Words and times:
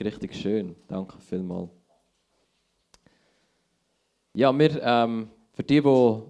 Richtig 0.00 0.34
schön. 0.34 0.76
Danke 0.86 1.18
vielmals. 1.18 1.70
Ja, 4.34 4.56
wir, 4.56 4.82
ähm, 4.82 5.28
für 5.52 5.62
die, 5.62 5.80
die 5.80 6.22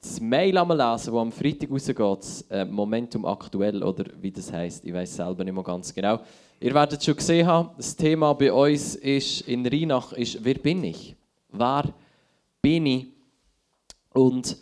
das 0.00 0.20
Mail 0.20 0.54
lesen, 0.54 0.78
das 0.78 1.08
am 1.08 1.32
Freitag 1.32 1.70
rausgeht, 1.70 2.50
äh, 2.50 2.64
Momentum 2.64 3.24
aktuell 3.24 3.82
oder 3.82 4.04
wie 4.20 4.30
das 4.30 4.52
heißt, 4.52 4.84
ich 4.84 4.92
weiß 4.92 5.16
selber 5.16 5.44
nicht 5.44 5.54
mehr 5.54 5.62
ganz 5.62 5.94
genau. 5.94 6.20
Ihr 6.60 6.74
werdet 6.74 6.98
es 6.98 7.04
schon 7.04 7.16
gesehen 7.16 7.46
haben, 7.46 7.70
das 7.76 7.94
Thema 7.96 8.32
bei 8.34 8.52
uns 8.52 8.96
ist 8.96 9.42
in 9.42 9.66
Rheinach 9.66 10.12
ist 10.12 10.42
«Wer 10.44 10.54
bin 10.54 10.84
ich?» 10.84 11.16
Wer 11.50 11.94
bin 12.60 12.86
ich? 12.86 13.06
Und 14.12 14.56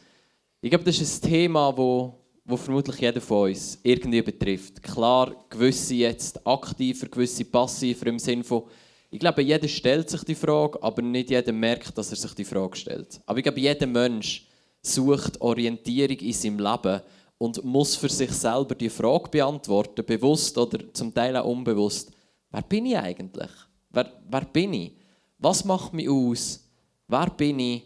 ich 0.61 0.70
glaube, 0.70 0.84
das 0.84 1.00
ist 1.00 1.25
ein 1.25 1.30
Thema, 1.30 1.77
wo, 1.77 2.21
wo 2.45 2.56
vermutlich 2.56 3.00
jeder 3.00 3.20
von 3.20 3.50
uns 3.50 3.79
irgendwie 3.82 4.22
betrifft. 4.22 4.82
Klar, 4.82 5.34
gewisse 5.48 5.95
jetzt 5.95 6.45
aktiver, 6.46 7.07
gewisse 7.07 7.45
passiver 7.45 8.07
im 8.07 8.18
Sinne 8.18 8.45
von 8.45 8.64
ich 9.12 9.18
glaube, 9.18 9.43
jeder 9.43 9.68
stellt 9.68 10.08
sich 10.08 10.25
die 10.25 10.34
Frage, 10.34 10.82
aber 10.82 11.03
nicht 11.03 11.29
jeder 11.29 11.53
merkt, 11.53 11.98
dass 11.98 12.11
er 12.11 12.17
sich 12.17 12.32
die 12.32 12.46
Frage 12.46 12.75
stellt. 12.75 13.20
Aber 13.26 13.39
ich 13.39 13.43
glaube, 13.43 13.61
jeder 13.61 13.86
Mensch 13.86 14.46
sucht 14.81 15.39
Orientierung 15.43 16.17
in 16.17 16.32
seinem 16.32 16.58
Leben 16.58 17.03
und 17.36 17.62
muss 17.62 17.94
für 17.94 18.08
sich 18.08 18.31
selber 18.31 18.75
die 18.75 18.89
Frage 18.89 19.29
beantworten, 19.29 20.06
bewusst 20.06 20.56
oder 20.56 20.79
zum 20.95 21.12
Teil 21.12 21.36
auch 21.36 21.45
unbewusst. 21.45 22.11
Wer 22.50 22.62
bin 22.62 22.86
ich 22.86 22.96
eigentlich? 22.96 23.50
Wer, 23.90 24.11
wer 24.31 24.45
bin 24.46 24.72
ich? 24.72 24.93
Was 25.36 25.62
macht 25.62 25.93
mich 25.93 26.09
aus? 26.09 26.67
Wer 27.06 27.29
bin 27.36 27.59
ich? 27.59 27.82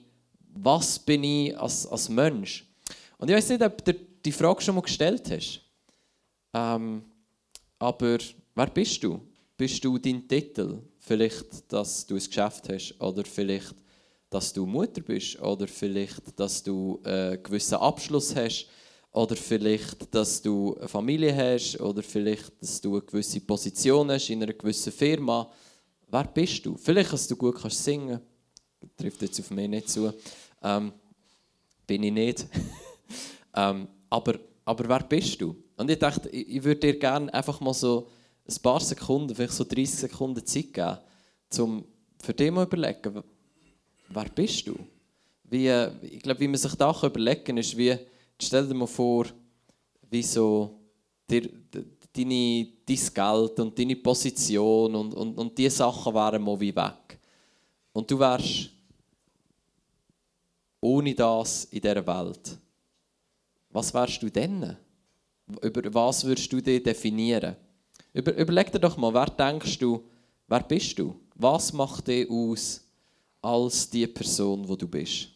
Was 0.55 0.97
bin 0.97 1.25
ich 1.25 1.59
als, 1.59 1.89
als 1.89 2.09
Mensch? 2.09 2.65
Und 3.19 3.29
ich 3.29 3.37
weiß 3.37 3.49
nicht, 3.49 3.63
ob 3.63 3.85
du 3.85 3.95
die 4.27 4.33
Frage 4.33 4.61
schon 4.61 4.75
mal 4.75 4.81
gestellt 4.83 5.31
hast. 5.31 5.61
Ähm, 6.53 7.03
aber 7.79 8.19
wer 8.55 8.67
bist 8.67 9.03
du? 9.03 9.21
Bist 9.57 9.83
du 9.85 9.99
dein 9.99 10.27
Titel? 10.27 10.81
Vielleicht, 10.99 11.73
dass 11.73 12.05
du 12.07 12.17
ein 12.17 12.25
Geschäft 12.25 12.69
hast 12.69 13.01
oder 13.01 13.25
vielleicht 13.25 13.75
dass 14.29 14.53
du 14.53 14.67
Mutter 14.67 15.03
bist 15.03 15.41
oder 15.41 15.69
vielleicht, 15.69 16.39
dass 16.39 16.61
du 16.61 17.01
einen 17.05 17.41
gewissen 17.43 17.77
Abschluss 17.77 18.35
hast 18.35 18.67
oder 19.13 19.37
vielleicht, 19.37 20.13
dass 20.13 20.43
du 20.43 20.77
eine 20.77 20.89
Familie 20.89 21.35
hast 21.35 21.81
oder 21.81 22.03
vielleicht, 22.03 22.53
dass 22.61 22.81
du 22.81 22.97
eine 22.97 23.03
gewisse 23.03 23.41
Position 23.41 24.11
hast 24.11 24.29
in 24.29 24.43
einer 24.43 24.53
gewissen 24.53 24.93
Firma. 24.93 25.49
Wer 26.09 26.25
bist 26.25 26.67
du? 26.67 26.77
Vielleicht, 26.77 27.13
dass 27.13 27.29
du 27.29 27.37
gut 27.37 27.57
kannst 27.57 27.83
singen 27.83 28.21
das 28.81 28.91
trifft 28.97 29.23
jetzt 29.23 29.41
auf 29.41 29.51
mich 29.51 29.69
nicht 29.69 29.89
zu. 29.89 30.13
Ähm, 30.63 30.93
bin 31.87 32.03
ich 32.03 32.13
nicht. 32.13 32.47
ähm, 33.55 33.89
aber, 34.11 34.39
aber 34.65 34.89
wer 34.89 35.03
bist 35.03 35.41
du? 35.41 35.57
Und 35.77 35.91
ich 35.91 35.99
dachte, 35.99 36.29
ich, 36.31 36.49
ich 36.49 36.65
würde 36.65 36.81
dir 36.81 36.99
gerne 36.99 37.33
einfach 37.33 37.61
mal 37.61 37.75
so 37.75 38.09
ein 38.49 38.63
paar 38.63 38.81
Sekunden, 38.81 39.35
vielleicht 39.35 39.53
so 39.53 39.65
30 39.65 39.89
Sekunden 39.89 40.45
Zeit 40.45 40.73
geben, 40.73 40.99
um 41.59 41.85
für 42.23 42.35
dich 42.35 42.51
mal 42.51 42.65
überlegen, 42.65 43.23
wer 44.09 44.25
bist 44.35 44.67
du? 44.67 44.77
Wie, 45.45 45.71
ich 46.03 46.23
glaube, 46.23 46.41
wie 46.41 46.49
man 46.49 46.57
sich 46.57 46.75
da 46.75 46.95
überlegen 47.03 47.45
kann, 47.45 47.59
ist 47.59 47.77
wie, 47.77 47.97
stell 48.41 48.67
dir 48.67 48.75
mal 48.75 48.87
vor, 48.87 49.27
wie 50.11 50.23
so 50.23 50.81
dein 51.29 52.73
Geld 53.15 53.61
und 53.61 53.79
deine 53.79 53.97
Position 53.97 54.95
und, 54.95 55.15
und, 55.15 55.39
und 55.39 55.59
diese 55.59 55.77
Sachen 55.77 56.15
wären 56.15 56.43
mal 56.43 56.59
wie 56.59 56.75
weg. 56.75 57.19
Und 57.93 58.11
du 58.11 58.19
wärst 58.19 58.71
ohne 60.81 61.15
das 61.15 61.65
in 61.67 61.81
dieser 61.81 62.07
Welt. 62.07 62.59
Was 63.77 63.93
wärst 63.93 64.23
du 64.23 64.31
denn? 64.31 64.75
Über 65.61 65.93
was 65.93 66.25
würdest 66.25 66.51
du 66.51 66.63
dich 66.63 66.83
definieren? 66.83 67.57
Über, 68.15 68.35
überleg 68.35 68.73
dir 68.73 68.81
doch 68.81 68.97
mal, 68.97 69.13
wer 69.13 69.27
denkst 69.27 69.79
du, 69.79 70.03
wer 70.49 70.63
bist 70.63 70.99
du? 70.99 71.15
Was 71.35 71.75
macht 71.75 72.09
dich 72.09 72.31
aus? 72.31 72.81
als 73.43 73.89
die 73.91 74.07
Person, 74.07 74.67
wo 74.67 74.75
du 74.75 74.89
bist. 74.89 75.29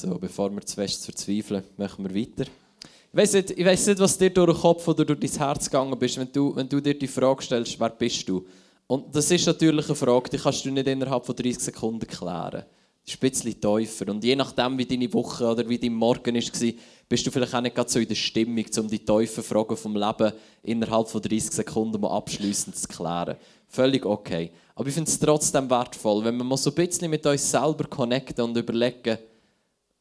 So, 0.00 0.16
bevor 0.16 0.54
wir 0.54 0.64
zu 0.64 0.76
fest 0.76 1.04
verzweifeln, 1.04 1.64
machen 1.76 2.08
wir 2.08 2.14
weiter. 2.14 2.48
Ich 2.84 3.18
weiß 3.18 3.32
nicht, 3.32 3.50
ich 3.50 3.64
weiss 3.66 3.84
nicht, 3.84 3.98
was 3.98 4.16
dir 4.16 4.30
durch 4.30 4.52
den 4.52 4.60
Kopf 4.60 4.86
oder 4.86 5.04
durch 5.04 5.18
dein 5.18 5.30
Herz 5.30 5.64
gegangen 5.64 5.98
bist, 5.98 6.18
wenn 6.18 6.30
du, 6.32 6.54
wenn 6.54 6.68
du 6.68 6.80
dir 6.80 6.96
die 6.96 7.08
Frage 7.08 7.42
stellst, 7.42 7.80
wer 7.80 7.90
bist 7.90 8.28
du? 8.28 8.46
Und 8.86 9.12
das 9.12 9.28
ist 9.28 9.44
natürlich 9.44 9.86
eine 9.86 9.96
Frage, 9.96 10.30
die 10.30 10.38
kannst 10.38 10.64
du 10.64 10.70
nicht 10.70 10.86
innerhalb 10.86 11.26
von 11.26 11.34
30 11.34 11.58
Sekunden 11.58 12.06
klären. 12.06 12.62
Das 13.04 13.12
ist 13.12 13.20
ein 13.20 13.28
bisschen 13.28 13.60
tiefer. 13.60 14.08
Und 14.12 14.22
je 14.22 14.36
nachdem, 14.36 14.78
wie 14.78 14.86
deine 14.86 15.12
Woche 15.12 15.44
oder 15.44 15.68
wie 15.68 15.78
dein 15.78 15.94
Morgen 15.94 16.36
war, 16.36 16.72
bist 17.08 17.26
du 17.26 17.30
vielleicht 17.32 17.54
auch 17.56 17.60
nicht 17.60 17.90
so 17.90 17.98
in 17.98 18.06
der 18.06 18.14
Stimmung, 18.14 18.66
um 18.78 18.88
die 18.88 19.04
tiefen 19.04 19.42
Fragen 19.42 19.76
vom 19.76 19.96
Leben 19.96 20.32
innerhalb 20.62 21.08
von 21.08 21.20
30 21.20 21.50
Sekunden 21.50 22.00
mal 22.00 22.16
abschließend 22.16 22.76
zu 22.76 22.86
klären. 22.86 23.36
Völlig 23.66 24.06
okay. 24.06 24.52
Aber 24.76 24.86
ich 24.86 24.94
finde 24.94 25.10
es 25.10 25.18
trotzdem 25.18 25.68
wertvoll, 25.68 26.24
wenn 26.24 26.36
wir 26.36 26.44
mal 26.44 26.56
so 26.56 26.70
ein 26.70 26.76
bisschen 26.76 27.10
mit 27.10 27.26
uns 27.26 27.50
selber 27.50 27.82
connecten 27.88 28.44
und 28.44 28.56
überlegen, 28.56 29.18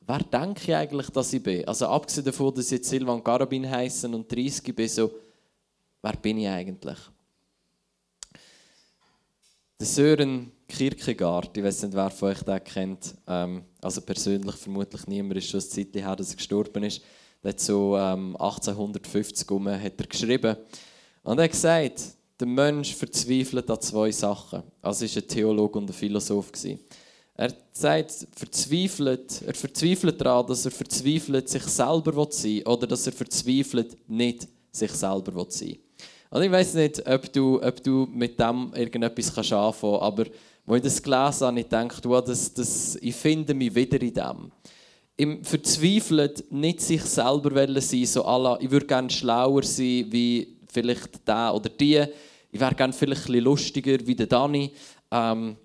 wer 0.08 0.20
denke 0.20 0.62
ich 0.64 0.76
eigentlich, 0.76 1.10
dass 1.10 1.34
ich 1.34 1.44
bin? 1.44 1.68
Also 1.68 1.88
abgesehen 1.88 2.26
davon, 2.26 2.54
dass 2.56 2.66
ich 2.68 2.72
jetzt 2.72 2.90
Silvan 2.90 3.24
Garabin 3.24 3.70
heißen 3.70 4.14
und 4.14 4.32
30 4.32 4.74
bin, 4.74 4.88
so, 4.88 5.12
wer 6.02 6.14
bin 6.14 6.40
ich 6.40 6.48
eigentlich? 6.48 6.98
Der 9.80 9.88
Sören 9.88 10.52
Kierkegaard, 10.68 11.56
ich 11.56 11.64
weiß 11.64 11.84
nicht, 11.84 11.94
wer 11.94 12.10
von 12.10 12.30
euch 12.30 12.42
den 12.42 12.64
kennt, 12.64 13.14
ähm, 13.28 13.64
also 13.82 14.02
persönlich 14.02 14.56
vermutlich 14.56 15.06
niemand, 15.06 15.38
ist 15.38 15.50
schon 15.50 15.60
ein 15.60 15.70
Zeit 15.70 15.94
her, 15.94 16.16
dass 16.16 16.32
er 16.32 16.38
gestorben 16.38 16.84
ist. 16.84 17.02
Der 17.44 17.50
hat 17.50 17.60
so 17.60 17.96
ähm, 17.96 18.36
1850 18.38 19.52
um, 19.52 19.70
hat 19.70 20.00
er 20.00 20.08
geschrieben. 20.08 20.58
Und 21.22 21.38
er 21.38 21.44
hat 21.44 21.52
gesagt, 21.52 22.02
der 22.40 22.48
Mensch 22.48 22.96
verzweifelt 22.96 23.70
an 23.70 23.82
zwei 23.82 24.12
Sachen. 24.12 24.64
Also 24.82 25.06
er 25.06 25.16
war 25.16 25.22
ein 25.22 25.28
Theologe 25.28 25.80
und 25.80 25.90
ein 25.90 25.94
Philosoph. 25.94 26.52
Gewesen. 26.52 26.80
Er 27.40 27.54
sagt, 27.72 28.28
verzweifelt, 28.36 29.44
er 29.46 29.54
verzweifelt 29.54 30.20
daran, 30.20 30.48
dass 30.48 30.66
er 30.66 30.72
verzweifelt 30.72 31.48
sich 31.48 31.64
selber 31.64 32.28
sein 32.32 32.56
will 32.56 32.64
oder 32.68 32.88
dass 32.88 33.06
er 33.06 33.14
verzweifelt 33.14 33.96
nicht 34.10 34.48
sich 34.72 34.92
selber 34.92 35.46
sein 35.48 35.70
will. 35.70 35.80
Und 36.32 36.42
ich 36.42 36.52
weiß 36.52 36.74
nicht, 36.74 37.08
ob 37.08 37.32
du, 37.32 37.62
ob 37.62 37.84
du 37.84 38.08
mit 38.12 38.40
dem 38.40 38.74
irgendetwas 38.76 39.34
kannst 39.34 39.54
anfangen 39.54 40.00
kannst, 40.00 40.04
aber 40.04 40.26
als 40.66 40.78
ich 40.78 40.84
das 40.84 41.04
gelesen 41.04 41.48
habe, 41.48 41.60
ich 41.60 41.68
denke, 41.68 41.96
wow, 42.06 42.24
das, 42.24 42.54
das, 42.54 42.98
ich 43.02 43.16
finde 43.16 43.54
mich 43.54 43.74
wieder 43.74 44.02
in 44.02 44.14
dem. 44.14 44.52
Im 45.16 45.44
Verzweifelt 45.44 46.52
nicht 46.52 46.82
sich 46.82 47.04
selber 47.04 47.82
sein, 47.82 48.06
so 48.06 48.26
alla, 48.26 48.58
ich 48.60 48.72
würde 48.72 48.88
gerne 48.88 49.12
schlauer 49.12 49.62
sein 49.62 50.08
wie 50.10 50.58
vielleicht 50.68 51.28
der 51.28 51.54
oder 51.54 51.70
die. 51.70 52.04
Ich 52.52 52.60
wäre 52.60 52.74
gerne 52.74 52.94
vielleicht 52.94 53.22
ein 53.22 53.26
bisschen 53.28 53.44
lustiger 53.44 53.98
wie 54.06 54.16
der 54.16 54.28
Dani. 54.28 54.72
Ähm, 55.12 55.56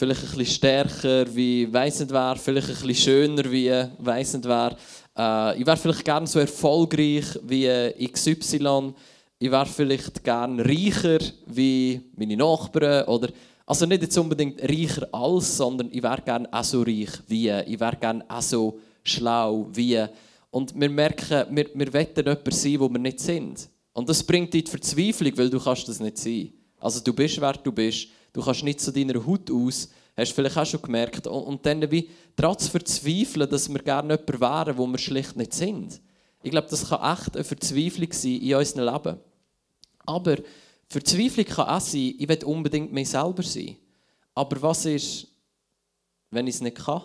vielleicht 0.00 0.22
ein 0.22 0.38
bisschen 0.38 0.46
stärker 0.46 1.34
wie 1.34 1.70
weiss 1.70 2.00
nicht 2.00 2.10
wer, 2.10 2.34
vielleicht 2.36 2.68
ein 2.68 2.74
bisschen 2.74 2.94
schöner 2.94 3.52
wie 3.52 3.70
weiss 3.98 4.32
nicht 4.32 4.48
wer. 4.48 4.74
Äh, 5.14 5.60
ich 5.60 5.66
wäre 5.66 5.76
vielleicht 5.76 6.04
gerne 6.06 6.26
so 6.26 6.38
erfolgreich 6.38 7.26
wie 7.42 8.08
XY. 8.10 8.94
Ich 9.38 9.50
wäre 9.50 9.66
vielleicht 9.66 10.24
gerne 10.24 10.64
reicher 10.64 11.18
wie 11.46 12.00
meine 12.16 12.38
Nachbarn. 12.38 13.04
Oder, 13.08 13.28
also 13.66 13.84
nicht 13.84 14.00
jetzt 14.00 14.16
unbedingt 14.16 14.62
reicher 14.62 15.06
als, 15.12 15.58
sondern 15.58 15.90
ich 15.92 16.02
wäre 16.02 16.22
gerne 16.22 16.48
auch 16.50 16.64
so 16.64 16.80
reich 16.80 17.10
wie. 17.26 17.50
Ich 17.50 17.78
wäre 17.78 17.96
gerne 17.96 18.24
auch 18.26 18.40
so 18.40 18.80
schlau 19.04 19.68
wie. 19.70 20.02
Und 20.50 20.80
wir 20.80 20.88
merken, 20.88 21.44
wir, 21.54 21.66
wir 21.74 21.92
wollen 21.92 22.08
jemand 22.16 22.54
sein, 22.54 22.80
wo 22.80 22.88
wir 22.88 22.98
nicht 22.98 23.20
sind. 23.20 23.68
Und 23.92 24.08
das 24.08 24.22
bringt 24.22 24.54
dich 24.54 24.60
in 24.60 24.64
die 24.64 24.70
Verzweiflung, 24.70 25.36
weil 25.36 25.50
du 25.50 25.60
kannst 25.60 25.86
das 25.88 26.00
nicht 26.00 26.16
sein. 26.16 26.52
Also 26.78 27.00
du 27.00 27.12
bist, 27.12 27.38
wer 27.38 27.52
du 27.52 27.70
bist. 27.70 28.08
Du 28.32 28.42
kannst 28.42 28.62
nicht 28.62 28.80
zu 28.80 28.92
deiner 28.92 29.26
Haut 29.26 29.50
aus. 29.50 29.88
Hast 30.16 30.30
du 30.30 30.34
vielleicht 30.34 30.58
auch 30.58 30.66
schon 30.66 30.82
gemerkt. 30.82 31.26
Und 31.26 31.64
dann 31.66 31.90
wie 31.90 32.08
daran 32.36 32.58
zu 32.58 32.70
verzweifeln, 32.70 33.48
dass 33.48 33.68
wir 33.68 33.82
gerne 33.82 34.14
jemand 34.14 34.40
wären, 34.40 34.78
wo 34.78 34.86
wir 34.86 34.98
schlicht 34.98 35.36
nicht 35.36 35.54
sind. 35.54 36.00
Ich 36.42 36.50
glaube, 36.50 36.68
das 36.68 36.88
kann 36.88 37.16
echt 37.16 37.34
eine 37.34 37.44
Verzweiflung 37.44 38.12
sein 38.12 38.40
in 38.40 38.54
unserem 38.54 38.92
Leben. 38.92 39.18
Aber 40.06 40.36
Verzweiflung 40.88 41.44
kann 41.44 41.68
auch 41.68 41.80
sein, 41.80 42.14
ich 42.18 42.28
will 42.28 42.44
unbedingt 42.44 42.92
mir 42.92 43.06
selber 43.06 43.42
sein. 43.42 43.76
Aber 44.34 44.60
was 44.62 44.84
ist, 44.86 45.28
wenn 46.30 46.46
ich 46.46 46.56
es 46.56 46.60
nicht 46.60 46.78
kann? 46.78 47.02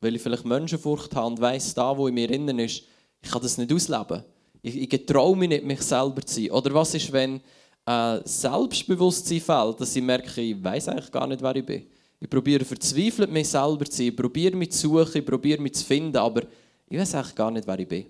Weil 0.00 0.16
ich 0.16 0.22
vielleicht 0.22 0.44
Menschenfurcht 0.44 1.14
habe 1.14 1.28
und 1.28 1.40
weiss, 1.40 1.74
da, 1.74 1.96
wo 1.96 2.08
in 2.08 2.14
mir 2.14 2.30
innen 2.30 2.58
ist, 2.58 2.84
ich 3.22 3.30
kann 3.30 3.42
das 3.42 3.56
nicht 3.56 3.72
ausleben. 3.72 4.22
Ich, 4.60 4.76
ich 4.76 4.88
getraue 4.88 5.36
mich 5.36 5.48
nicht, 5.48 5.64
mich 5.64 5.82
selber 5.82 6.22
zu 6.22 6.34
sein. 6.34 6.50
Oder 6.50 6.74
was 6.74 6.94
ist, 6.94 7.12
wenn 7.12 7.40
äh, 7.86 8.20
Selbstbewusstsein 8.24 9.40
fehlt, 9.40 9.80
dass 9.80 9.96
ich 9.96 10.02
merke, 10.02 10.40
ich 10.40 10.62
weiß 10.62 10.88
eigentlich 10.88 11.10
gar 11.10 11.26
nicht, 11.26 11.42
wer 11.42 11.56
ich 11.56 11.66
bin. 11.66 11.86
Ich 12.20 12.30
probiere 12.30 12.64
verzweifelt, 12.64 13.30
mich 13.30 13.48
selber 13.48 13.84
zu 13.84 13.96
sein. 13.98 14.06
Ich 14.06 14.16
probiere 14.16 14.56
mich 14.56 14.72
zu 14.72 14.88
suchen, 14.88 15.18
ich 15.18 15.26
probiere 15.26 15.60
mich 15.60 15.74
zu 15.74 15.84
finden, 15.84 16.16
aber 16.16 16.42
ich 16.88 16.98
weiß 16.98 17.14
eigentlich 17.14 17.34
gar 17.34 17.50
nicht, 17.50 17.66
wer 17.66 17.78
ich 17.78 17.88
bin. 17.88 18.06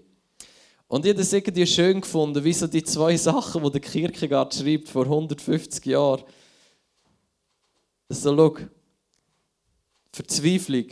Und 0.86 1.04
ich 1.04 1.10
habe 1.10 1.18
das 1.18 1.32
irgendwie 1.32 1.66
schön 1.66 2.00
gefunden, 2.00 2.44
wie 2.44 2.52
so 2.52 2.66
die 2.66 2.84
zwei 2.84 3.16
Sachen, 3.16 3.62
die 3.64 3.70
der 3.70 3.80
Kierkegaard 3.80 4.54
schreibt 4.54 4.88
vor 4.88 5.04
150 5.04 5.84
Jahren. 5.86 6.22
So, 8.08 8.36
schau, 8.36 8.56
Verzweiflung 10.12 10.86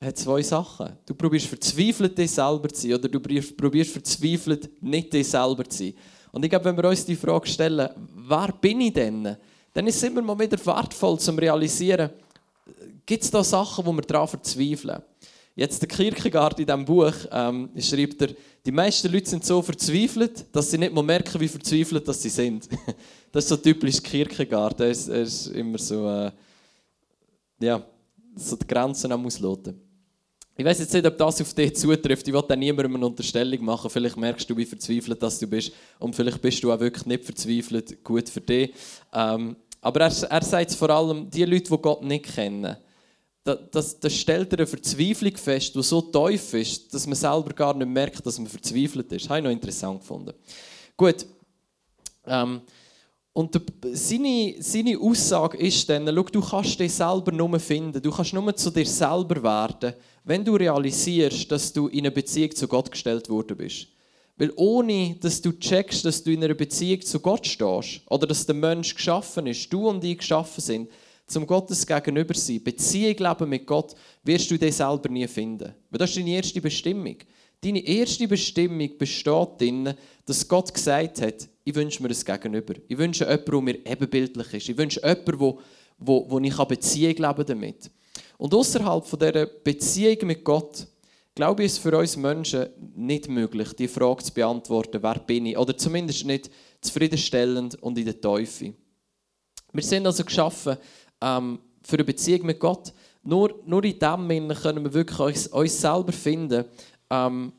hat 0.00 0.16
zwei 0.16 0.40
Sachen. 0.42 0.96
Du 1.04 1.14
probierst 1.14 1.46
verzweifelt, 1.46 2.16
dich 2.16 2.30
selber 2.30 2.68
zu 2.70 2.82
sein, 2.82 2.94
oder 2.94 3.08
du 3.08 3.20
probierst 3.20 3.92
verzweifelt, 3.92 4.82
nicht 4.82 5.12
dich 5.12 5.28
selber 5.28 5.68
zu 5.68 5.78
sein. 5.78 5.94
Und 6.32 6.44
ich 6.44 6.50
glaube, 6.50 6.66
wenn 6.66 6.76
wir 6.76 6.88
uns 6.88 7.04
die 7.04 7.16
Frage 7.16 7.48
stellen, 7.48 7.88
wer 8.28 8.52
bin 8.60 8.80
ich 8.80 8.92
denn? 8.92 9.36
Dann 9.72 9.86
ist 9.86 9.96
es 9.96 10.02
immer 10.04 10.22
mal 10.22 10.38
wieder 10.38 10.64
wertvoll 10.64 11.18
zu 11.18 11.32
realisieren, 11.32 12.10
gibt 13.06 13.24
es 13.24 13.30
da 13.30 13.42
Sachen, 13.42 13.84
wo 13.84 13.92
wir 13.92 14.02
daran 14.02 14.28
verzweifeln. 14.28 15.02
Jetzt 15.56 15.82
der 15.82 15.88
Kierkegaard 15.88 16.60
in 16.60 16.66
diesem 16.66 16.84
Buch 16.84 17.12
ähm, 17.30 17.70
schreibt 17.78 18.22
er, 18.22 18.28
die 18.64 18.72
meisten 18.72 19.12
Leute 19.12 19.28
sind 19.28 19.44
so 19.44 19.60
verzweifelt, 19.60 20.46
dass 20.52 20.70
sie 20.70 20.78
nicht 20.78 20.92
mal 20.92 21.02
merken, 21.02 21.40
wie 21.40 21.48
verzweifelt 21.48 22.06
dass 22.06 22.22
sie 22.22 22.28
sind. 22.28 22.68
das 23.32 23.44
ist 23.44 23.48
so 23.48 23.56
typisch 23.56 24.02
Kierkegaard. 24.02 24.80
Er 24.80 24.90
ist, 24.90 25.08
er 25.08 25.22
ist 25.22 25.48
immer 25.48 25.78
so, 25.78 26.08
äh, 26.08 26.30
ja, 27.60 27.82
so 28.36 28.56
die 28.56 28.66
Grenzen 28.66 29.10
am 29.12 29.26
Ausloten. 29.26 29.89
Ich 30.60 30.66
weiß 30.66 30.80
jetzt 30.80 30.92
nicht, 30.92 31.06
ob 31.06 31.16
das 31.16 31.40
auf 31.40 31.54
dich 31.54 31.74
zutrifft. 31.74 32.28
Ich 32.28 32.34
will 32.34 32.44
da 32.46 32.54
niemandem 32.54 32.96
eine 32.96 33.06
Unterstellung 33.06 33.64
machen. 33.64 33.88
Vielleicht 33.88 34.18
merkst 34.18 34.50
du, 34.50 34.54
wie 34.54 34.66
verzweifelt 34.66 35.22
dass 35.22 35.38
du 35.38 35.46
bist. 35.46 35.72
Und 35.98 36.14
vielleicht 36.14 36.42
bist 36.42 36.62
du 36.62 36.70
auch 36.70 36.78
wirklich 36.78 37.06
nicht 37.06 37.24
verzweifelt. 37.24 38.04
Gut 38.04 38.28
für 38.28 38.42
dich. 38.42 38.74
Ähm, 39.10 39.56
aber 39.80 40.00
er, 40.02 40.30
er 40.30 40.44
sagt 40.44 40.74
vor 40.74 40.90
allem, 40.90 41.30
die 41.30 41.46
Leute, 41.46 41.70
die 41.70 41.78
Gott 41.78 42.02
nicht 42.02 42.34
kennen, 42.34 42.76
das, 43.42 43.58
das, 43.70 44.00
das 44.00 44.14
stellt 44.14 44.52
eine 44.52 44.66
Verzweiflung 44.66 45.34
fest, 45.38 45.74
die 45.74 45.82
so 45.82 46.02
tief 46.02 46.52
ist, 46.52 46.92
dass 46.92 47.06
man 47.06 47.16
selber 47.16 47.54
gar 47.54 47.72
nicht 47.72 47.88
merkt, 47.88 48.26
dass 48.26 48.38
man 48.38 48.46
verzweifelt 48.46 49.10
ist. 49.12 49.24
Das 49.24 49.30
habe 49.30 49.38
ich 49.38 49.44
noch 49.44 49.52
interessant 49.52 50.00
gefunden. 50.00 50.34
Gut. 50.94 51.24
Ähm, 52.26 52.60
und 53.32 53.58
seine, 53.92 54.56
seine 54.58 54.98
Aussage 54.98 55.56
ist 55.56 55.88
dann, 55.88 56.06
schau, 56.06 56.22
du 56.24 56.40
kannst 56.40 56.78
dich 56.78 56.92
selber 56.92 57.32
nur 57.32 57.58
finden, 57.60 58.02
du 58.02 58.10
kannst 58.10 58.34
nur 58.34 58.54
zu 58.54 58.70
dir 58.70 58.84
selber 58.84 59.42
werden, 59.42 59.94
wenn 60.24 60.44
du 60.44 60.56
realisierst, 60.56 61.50
dass 61.50 61.72
du 61.72 61.88
in 61.88 62.00
eine 62.00 62.10
Beziehung 62.10 62.54
zu 62.54 62.68
Gott 62.68 62.90
gestellt 62.90 63.28
worden 63.28 63.56
bist. 63.56 63.88
Weil 64.36 64.52
ohne, 64.56 65.16
dass 65.20 65.42
du 65.42 65.52
checkst, 65.52 66.04
dass 66.04 66.22
du 66.22 66.30
in 66.30 66.42
einer 66.42 66.54
Beziehung 66.54 67.02
zu 67.02 67.20
Gott 67.20 67.46
stehst 67.46 68.00
oder 68.08 68.26
dass 68.26 68.46
der 68.46 68.54
Mensch 68.54 68.94
geschaffen 68.94 69.46
ist, 69.46 69.70
du 69.70 69.88
und 69.88 70.02
ich 70.02 70.18
geschaffen 70.18 70.62
sind, 70.62 70.90
zum 71.26 71.46
Gottes 71.46 71.86
Gegenüber 71.86 72.34
sein, 72.34 72.62
Beziehung 72.62 73.16
leben 73.18 73.48
mit 73.48 73.66
Gott, 73.66 73.94
wirst 74.24 74.50
du 74.50 74.58
dich 74.58 74.74
selber 74.74 75.08
nie 75.08 75.28
finden. 75.28 75.74
Weil 75.90 75.98
das 75.98 76.10
ist 76.10 76.18
deine 76.18 76.30
erste 76.30 76.60
Bestimmung. 76.60 77.16
Deine 77.60 77.86
erste 77.86 78.26
Bestimmung 78.26 78.96
besteht 78.96 79.48
darin, 79.58 79.94
dass 80.24 80.48
Gott 80.48 80.72
gesagt 80.72 81.20
hat, 81.20 81.48
ich 81.62 81.74
wünsche 81.74 82.02
mir 82.02 82.08
ein 82.08 82.24
Gegenüber. 82.24 82.74
Ich 82.88 82.96
wünsche 82.96 83.24
jemanden, 83.24 83.50
der 83.50 83.60
mir 83.60 83.86
ebenbildlich 83.86 84.54
ist. 84.54 84.68
Ich 84.70 84.78
wünsche 84.78 85.00
jemanden, 85.00 85.38
wo, 85.38 85.60
wo, 85.98 86.30
wo 86.30 86.38
ich 86.40 86.56
Beziehung 86.56 87.16
leben 87.16 87.44
damit. 87.46 87.90
Und 88.40 88.54
außerhalb 88.54 89.04
von 89.04 89.18
dieser 89.18 89.44
Beziehung 89.44 90.26
mit 90.26 90.42
Gott, 90.42 90.86
glaube 91.34 91.62
ich, 91.62 91.66
ist 91.66 91.72
es 91.72 91.78
für 91.78 91.94
uns 91.98 92.16
Menschen 92.16 92.70
nicht 92.96 93.28
möglich, 93.28 93.74
die 93.74 93.86
Frage 93.86 94.24
zu 94.24 94.32
beantworten, 94.32 95.02
wer 95.02 95.18
bin 95.18 95.44
ich? 95.44 95.58
Oder 95.58 95.76
zumindest 95.76 96.24
nicht 96.24 96.50
zufriedenstellend 96.80 97.74
und 97.82 97.98
in 97.98 98.06
der 98.06 98.18
Teufel. 98.18 98.72
Wir 99.74 99.82
sind 99.82 100.06
also 100.06 100.24
geschaffen 100.24 100.78
ähm, 101.20 101.58
für 101.82 101.96
eine 101.96 102.04
Beziehung 102.04 102.46
mit 102.46 102.58
Gott. 102.58 102.94
Nur, 103.22 103.60
nur 103.66 103.84
in 103.84 103.98
dem 103.98 104.26
Sinne 104.26 104.54
können 104.54 104.84
wir 104.84 104.94
wirklich 104.94 105.20
uns, 105.20 105.46
uns 105.48 105.78
selber 105.78 106.12
finden. 106.12 106.64
Ähm, 107.10 107.52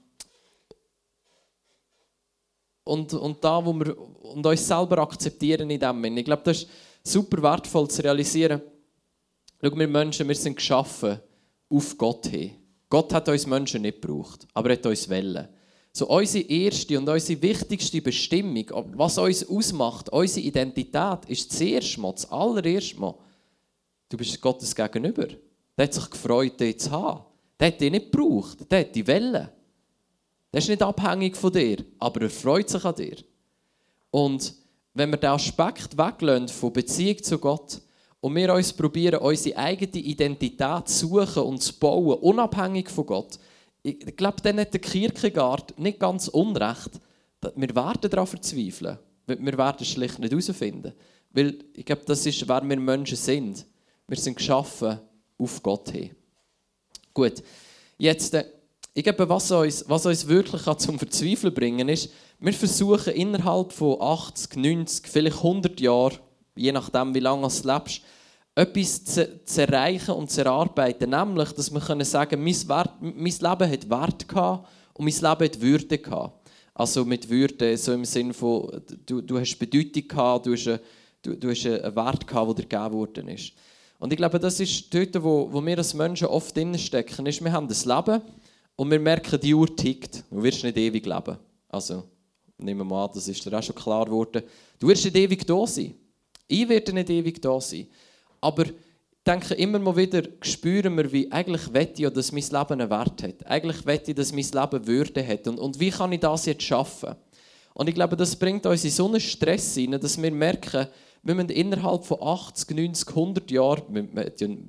und, 2.84 3.14
und 3.14 3.44
da, 3.44 3.64
wo 3.64 3.72
wir 3.74 3.96
und 4.00 4.44
uns 4.44 4.68
selber 4.68 4.98
akzeptieren 4.98 5.70
in 5.70 5.80
dem 5.80 6.02
Sinne. 6.02 6.20
Ich 6.22 6.26
glaube, 6.26 6.42
das 6.44 6.64
ist 6.64 6.70
super 7.04 7.40
wertvoll 7.44 7.88
zu 7.88 8.02
realisieren. 8.02 8.64
Schau, 9.64 9.78
wir 9.78 9.88
Menschen, 9.88 10.28
wir 10.28 10.36
sind 10.36 10.56
geschaffen 10.56 11.20
auf 11.70 11.98
Gott 11.98 12.28
hin. 12.28 12.56
Gott 12.90 13.14
hat 13.14 13.30
uns 13.30 13.46
Menschen 13.46 13.84
nicht 13.84 14.02
gebraucht, 14.02 14.48
aber 14.54 14.72
er 14.72 14.78
hat 14.78 14.86
uns 14.86 15.10
wollen. 15.10 15.48
So 15.94 16.08
unsere 16.08 16.46
erste 16.46 16.98
und 16.98 17.08
unsere 17.08 17.42
wichtigste 17.42 18.02
Bestimmung, 18.02 18.66
was 18.96 19.18
uns 19.18 19.48
ausmacht, 19.48 20.10
unsere 20.10 20.46
Identität, 20.46 21.26
ist 21.28 21.52
zuerst 21.52 21.98
mal, 21.98 22.14
das 22.14 22.30
allererste 22.32 23.00
Mal, 23.00 23.16
du 24.10 24.18
bist 24.18 24.42
Gottes 24.42 24.76
Gegenüber. 24.76 25.28
Der 25.78 25.86
hat 25.86 25.94
sich 25.94 26.10
gefreut, 26.10 26.60
dich 26.60 26.80
zu 26.80 26.92
haben. 26.92 27.26
Der 27.60 27.68
hat 27.68 27.80
dich 27.80 27.92
nicht 27.92 28.12
gebraucht, 28.12 28.72
der 28.72 28.80
hat 28.80 28.96
dich 28.96 29.08
wollen. 29.08 29.50
Der 30.54 30.58
ist 30.58 30.70
nicht 30.70 30.82
abhängig 30.82 31.38
von 31.38 31.54
dir, 31.54 31.78
aber 32.00 32.24
er 32.24 32.30
freut 32.30 32.70
sich 32.70 32.84
an 32.84 32.96
dir. 32.96 33.18
Und 34.10 34.56
wenn 34.94 35.12
wir 35.12 35.18
den 35.18 35.30
Aspekt 35.30 35.98
weglassen 35.98 36.48
von 36.48 36.74
Beziehung 36.74 37.22
zu 37.22 37.38
Gott 37.38 37.80
und 38.22 38.36
wir 38.36 38.54
uns 38.54 38.72
probieren, 38.72 39.20
unsere 39.20 39.58
eigene 39.58 40.04
Identität 40.04 40.88
zu 40.88 41.08
suchen 41.08 41.44
und 41.44 41.62
zu 41.62 41.78
bauen, 41.78 42.20
unabhängig 42.20 42.90
von 42.90 43.06
Gott, 43.06 43.40
ich 43.84 44.16
glaube, 44.16 44.42
dann 44.44 44.60
hat 44.60 44.74
der 44.74 44.82
Kierkegaard 44.82 45.78
nicht 45.80 46.00
ganz 46.00 46.28
unrecht. 46.28 46.92
Wir 47.56 47.76
werden 47.76 48.10
daran 48.12 48.28
verzweifeln. 48.28 49.00
Wir 49.26 49.58
werden 49.58 49.78
es 49.82 49.88
schlicht 49.88 50.20
nicht 50.20 50.32
herausfinden. 50.32 50.94
Weil 51.32 51.58
ich 51.74 51.86
glaube, 51.86 52.04
das 52.06 52.26
ist, 52.26 52.48
wer 52.48 52.62
wir 52.62 52.80
Menschen 52.80 53.18
sind. 53.18 53.66
Wir 54.08 54.18
sind 54.18 54.38
geschaffen 54.38 55.00
auf 55.38 55.64
Gott 55.64 55.90
hin. 55.90 56.12
Gut, 57.14 57.42
jetzt, 57.98 58.34
äh, 58.36 58.46
ich 58.94 59.04
glaube, 59.04 59.28
was 59.28 59.50
uns, 59.52 59.86
was 59.88 60.06
uns 60.06 60.28
wirklich 60.28 60.64
zum 60.78 61.00
Verzweifeln 61.00 61.54
bringen 61.54 61.90
ist, 61.90 62.12
wir 62.40 62.54
versuchen 62.54 63.14
innerhalb 63.14 63.72
von 63.72 64.02
80, 64.02 64.58
90, 64.58 65.08
vielleicht 65.08 65.38
100 65.38 65.80
Jahren, 65.80 66.18
je 66.56 66.72
nachdem, 66.72 67.14
wie 67.14 67.20
lange 67.20 67.48
du 67.48 67.68
lebst, 67.68 68.02
etwas 68.56 69.06
zu, 69.06 69.46
zu, 69.46 69.62
erreichen 69.62 70.12
und 70.12 70.30
zu 70.30 70.42
erarbeiten. 70.42 71.10
Nämlich, 71.10 71.52
dass 71.54 71.72
wir 71.72 71.80
können 71.80 72.06
sagen 72.06 72.44
mein, 72.44 72.68
Wert, 72.68 72.92
mein 73.02 73.16
Leben 73.24 73.72
hat 73.72 73.90
Wert 73.90 74.28
gehabt 74.28 74.68
und 74.94 75.06
mein 75.06 75.14
Leben 75.14 75.46
hat 75.46 75.62
Würde 75.62 75.98
gehabt. 75.98 76.50
Also 76.74 77.06
mit 77.06 77.30
Würde, 77.30 77.78
so 77.78 77.94
im 77.94 78.06
Sinne 78.06 78.34
von, 78.34 78.82
du, 79.06 79.22
du 79.22 79.40
hast 79.40 79.58
Bedeutung 79.58 80.08
gehabt, 80.08 80.46
du 80.46 80.54
hast, 80.54 80.68
eine, 80.68 80.82
du, 81.22 81.36
du 81.36 81.50
hast 81.50 81.66
einen 81.66 81.96
Wert 81.96 82.28
gehabt, 82.28 82.48
der 82.48 82.66
dir 82.66 82.70
gegeben 82.70 82.94
worden 82.94 83.28
ist. 83.30 83.54
Und 84.00 84.12
ich 84.12 84.18
glaube, 84.18 84.40
das 84.40 84.60
ist 84.60 84.94
dort, 84.94 85.24
wo, 85.24 85.48
wo 85.52 85.64
wir 85.64 85.78
als 85.78 85.94
Menschen 85.94 86.28
oft 86.28 86.58
stecken, 86.78 87.26
ist, 87.28 87.44
wir 87.44 87.52
haben 87.52 87.68
das 87.68 87.86
Leben 87.86 88.22
und 88.76 88.90
wir 88.90 89.00
merken, 89.00 89.40
die 89.40 89.54
Uhr 89.54 89.76
tickt. 89.76 90.24
Du 90.32 90.42
wirst 90.42 90.64
nicht 90.64 90.78
ewig 90.78 91.06
leben. 91.06 91.38
Also, 91.70 92.04
nehmen 92.58 92.80
wir 92.80 92.86
mal 92.86 93.06
an, 93.06 93.12
das 93.14 93.28
ist 93.28 93.46
dir 93.46 93.58
auch 93.58 93.62
schon 93.62 93.76
klar 93.76 94.06
geworden. 94.06 94.42
Du 94.80 94.88
wirst 94.88 95.06
nicht 95.06 95.16
ewig 95.16 95.46
da 95.46 95.68
sein. 95.68 95.94
Ich 96.52 96.68
werde 96.68 96.94
nicht 96.94 97.10
ewig 97.10 97.42
da 97.42 97.60
sein. 97.62 97.88
Aber 98.42 98.66
ich 98.66 98.74
denke 99.26 99.54
immer 99.54 99.80
mal 99.80 99.96
wieder, 99.96 100.24
spüren 100.42 100.98
wir, 100.98 101.12
wie 101.12 101.32
eigentlich 101.32 101.74
wette 101.74 102.04
ich, 102.04 102.10
dass 102.10 102.32
mein 102.32 102.44
Leben 102.44 102.82
einen 102.82 102.90
Wert 102.90 103.24
hat. 103.24 103.48
Eigentlich 103.48 103.86
wette 103.86 104.12
ich, 104.12 104.18
dass 104.18 104.34
mein 104.34 104.44
Leben 104.44 104.88
Würde 104.88 105.26
hat. 105.26 105.48
Und, 105.48 105.60
und 105.60 105.80
wie 105.80 105.92
kann 105.92 106.12
ich 106.12 106.20
das 106.20 106.46
jetzt 106.46 106.64
schaffen? 106.64 107.16
Und 107.74 107.88
ich 107.88 107.96
glaube, 107.96 108.18
das 108.18 108.36
bringt 108.36 108.66
uns 108.66 108.84
in 108.84 108.90
so 108.90 109.08
einen 109.08 109.20
Stress 109.20 109.76
hinein, 109.76 110.02
dass 110.02 110.22
wir 110.22 110.32
merken, 110.32 110.88
wir 111.24 111.36
müssen 111.36 111.50
innerhalb 111.50 112.04
von 112.04 112.18
80, 112.22 112.76
90, 112.76 113.10
100 113.10 113.52
Jahren, 113.52 114.10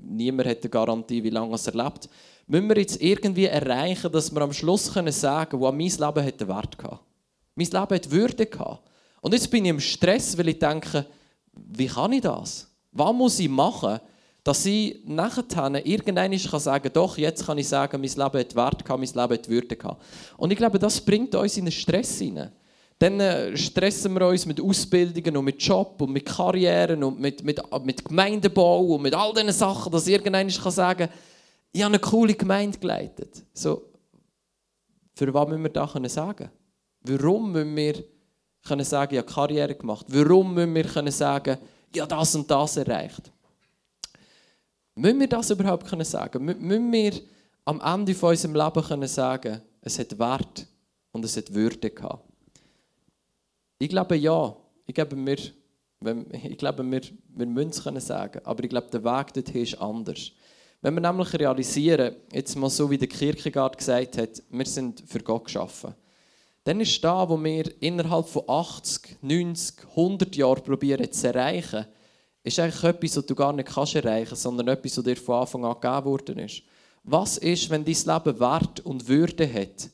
niemand 0.05 0.49
hat 0.49 0.63
eine 0.63 0.71
Garantie, 0.71 1.25
wie 1.25 1.31
lange 1.31 1.57
er 1.57 1.85
lebt, 1.85 2.09
müssen 2.47 2.69
wir 2.69 2.77
jetzt 2.77 3.01
irgendwie 3.01 3.47
erreichen, 3.47 4.13
dass 4.13 4.31
wir 4.33 4.43
am 4.43 4.53
Schluss 4.53 4.93
können 4.93 5.13
sagen 5.13 5.59
können, 5.59 5.77
mein 5.77 5.89
Leben 5.89 6.27
hat 6.27 6.41
einen 6.41 6.49
Wert 6.49 6.79
gehabt. 6.79 7.01
Mein 7.55 7.67
Leben 7.67 7.95
hat 7.95 8.11
Würde 8.11 8.47
gehabt. 8.47 8.89
Und 9.23 9.33
jetzt 9.33 9.51
bin 9.51 9.65
ich 9.65 9.71
im 9.71 9.81
Stress, 9.81 10.37
weil 10.37 10.49
ich 10.49 10.59
denke, 10.59 11.07
wie 11.53 11.87
kann 11.87 12.13
ich 12.13 12.23
das? 12.23 12.71
Was 12.93 13.13
muss 13.13 13.39
ich 13.39 13.49
machen, 13.49 14.01
dass 14.45 14.67
ich 14.67 15.01
nachher 15.05 15.87
irgendwann 15.87 16.37
kann 16.37 16.83
doch, 16.93 17.17
jetzt 17.17 17.47
kann 17.47 17.59
ich 17.59 17.69
sagen, 17.69 18.01
mein 18.01 18.11
Leben 18.11 18.41
hat 18.41 18.57
Wert 18.57 18.85
gehabt, 18.85 19.01
mein 19.01 19.09
Leben 19.09 19.39
hat 19.39 19.49
Würde 19.49 19.77
gehabt. 19.77 20.03
Und 20.37 20.51
ich 20.51 20.59
glaube, 20.59 20.79
das 20.79 21.01
bringt 21.01 21.35
uns 21.35 21.57
in 21.57 21.65
einen 21.65 21.73
Stress 21.73 22.19
hinein. 22.19 22.51
Dann 22.99 23.19
äh, 23.21 23.57
stressen 23.57 24.15
wir 24.15 24.27
uns 24.29 24.47
mit 24.47 24.61
Ausbildungen 24.61 25.37
und 25.37 25.45
mit 25.45 25.63
Job 25.63 26.01
und 26.01 26.13
mit 26.13 26.27
Karrieren 26.27 27.03
und 27.03 27.21
mit, 27.21 27.43
mit, 27.43 27.61
mit 27.85 28.05
Gemeindebau 28.05 28.95
und 28.95 29.03
mit 29.03 29.15
all 29.15 29.33
diesen 29.33 29.53
Sachen, 29.53 29.91
dass 29.91 30.07
irgendwann 30.07 30.49
kann 30.49 30.73
sagen 30.73 31.09
ich 31.73 31.83
habe 31.83 31.95
eine 31.95 32.01
coole 32.01 32.35
Gemeinde 32.35 32.79
geleitet. 32.79 33.45
So, 33.55 33.91
für 35.15 35.33
was 35.33 35.49
müssen 35.49 35.63
wir 35.63 35.71
das 35.71 36.13
sagen? 36.13 36.51
Warum 37.01 37.53
müssen 37.53 37.75
wir 37.75 38.05
können 38.65 38.85
sagen, 38.85 39.15
ja 39.15 39.23
Karriere 39.23 39.75
gemacht? 39.75 40.07
Warum 40.09 40.55
müssen 40.55 40.75
wir 40.75 40.85
können 40.85 41.13
sagen, 41.13 41.59
ja 41.95 42.07
das 42.07 42.35
und 42.35 42.51
das 42.51 42.77
erreicht? 42.77 43.33
Müssen 44.95 45.21
wir 45.21 45.29
das 45.29 45.51
überhaupt 45.51 45.87
können 45.87 46.05
sagen? 46.05 46.45
Müssen 46.45 46.93
wir 46.93 47.13
am 47.65 47.81
Ende 47.81 48.15
von 48.15 48.31
unserem 48.31 48.55
Leben 48.55 48.83
können 48.83 49.09
sagen, 49.09 49.63
es 49.81 49.99
hat 49.99 50.19
Wert 50.19 50.67
und 51.13 51.25
es 51.25 51.37
hat 51.37 51.53
Würde 51.53 51.91
gehabt? 51.91 52.29
Ich 53.79 53.89
glaube 53.89 54.17
ja. 54.17 54.57
Ich 54.87 54.95
glaube, 54.95 55.17
wir, 55.17 55.39
ich 56.33 56.59
glaube, 56.59 56.89
wir, 56.91 57.01
wir 57.29 57.47
müssen 57.47 57.71
es 57.71 57.83
können 57.83 58.01
sagen. 58.01 58.41
Aber 58.45 58.63
ich 58.63 58.71
glaube, 58.71 58.89
der 58.93 59.03
Weg 59.03 59.33
dorthin 59.33 59.63
ist 59.63 59.81
anders. 59.81 60.33
Wenn 60.83 60.95
wir 60.95 61.01
nämlich 61.01 61.33
realisieren, 61.35 62.17
jetzt 62.33 62.57
mal 62.57 62.69
so 62.69 62.91
wie 62.91 62.99
der 62.99 63.09
Kierkegaard 63.09 63.79
gesagt 63.79 64.19
hat, 64.19 64.43
wir 64.51 64.67
sind 64.67 65.03
für 65.07 65.21
Gott 65.21 65.45
geschaffen, 65.45 65.95
dann 66.65 66.81
ist 66.81 67.03
da, 67.03 67.29
wo 67.29 67.43
wir 67.43 67.83
innerhalb 67.83 68.29
von 68.29 68.45
80, 68.47 69.19
90, 69.21 69.89
100 69.91 70.37
Jahren 70.37 70.63
probieren 70.63 71.11
zu 71.11 71.27
erreichen, 71.27 71.87
ist 72.45 72.59
eigentlich 72.59 72.85
etwas, 72.85 73.17
was 73.17 73.27
du 73.27 73.35
gar 73.35 73.53
nicht 73.53 73.69
kannst 73.69 73.95
erreichen 73.95 74.29
kannst, 74.29 74.43
sondern 74.43 74.69
etwas, 74.69 74.97
was 74.97 75.05
dir 75.05 75.17
von 75.17 75.41
Anfang 75.41 75.65
an 75.65 75.81
gegeben 75.81 76.05
worden 76.05 76.39
ist. 76.41 76.63
Was 77.05 77.39
ist, 77.39 77.69
wenn 77.71 77.85
dein 77.85 77.95
Leben 77.95 78.41
Wert 78.41 78.81
und 78.81 79.09
Würde 79.09 79.53
hat, 79.53 79.91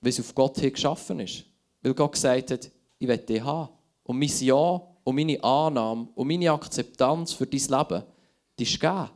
weil 0.00 0.10
es 0.10 0.20
auf 0.20 0.34
Gott 0.34 0.58
hin 0.58 0.72
geschaffen 0.72 1.20
ist? 1.20 1.44
Weil 1.82 1.94
Gott 1.94 2.12
gesagt 2.12 2.50
hat, 2.50 2.70
ich 2.98 3.08
will 3.08 3.18
dich 3.18 3.42
haben. 3.42 3.68
Und 4.04 4.18
mein 4.18 4.30
Ja 4.40 4.80
und 5.04 5.14
meine 5.14 5.42
Annahme 5.42 6.08
und 6.14 6.28
meine 6.28 6.50
Akzeptanz 6.50 7.32
für 7.32 7.46
dein 7.46 7.60
Leben, 7.60 8.02
die 8.58 8.62
ist 8.62 8.80
gegeben. 8.80 9.10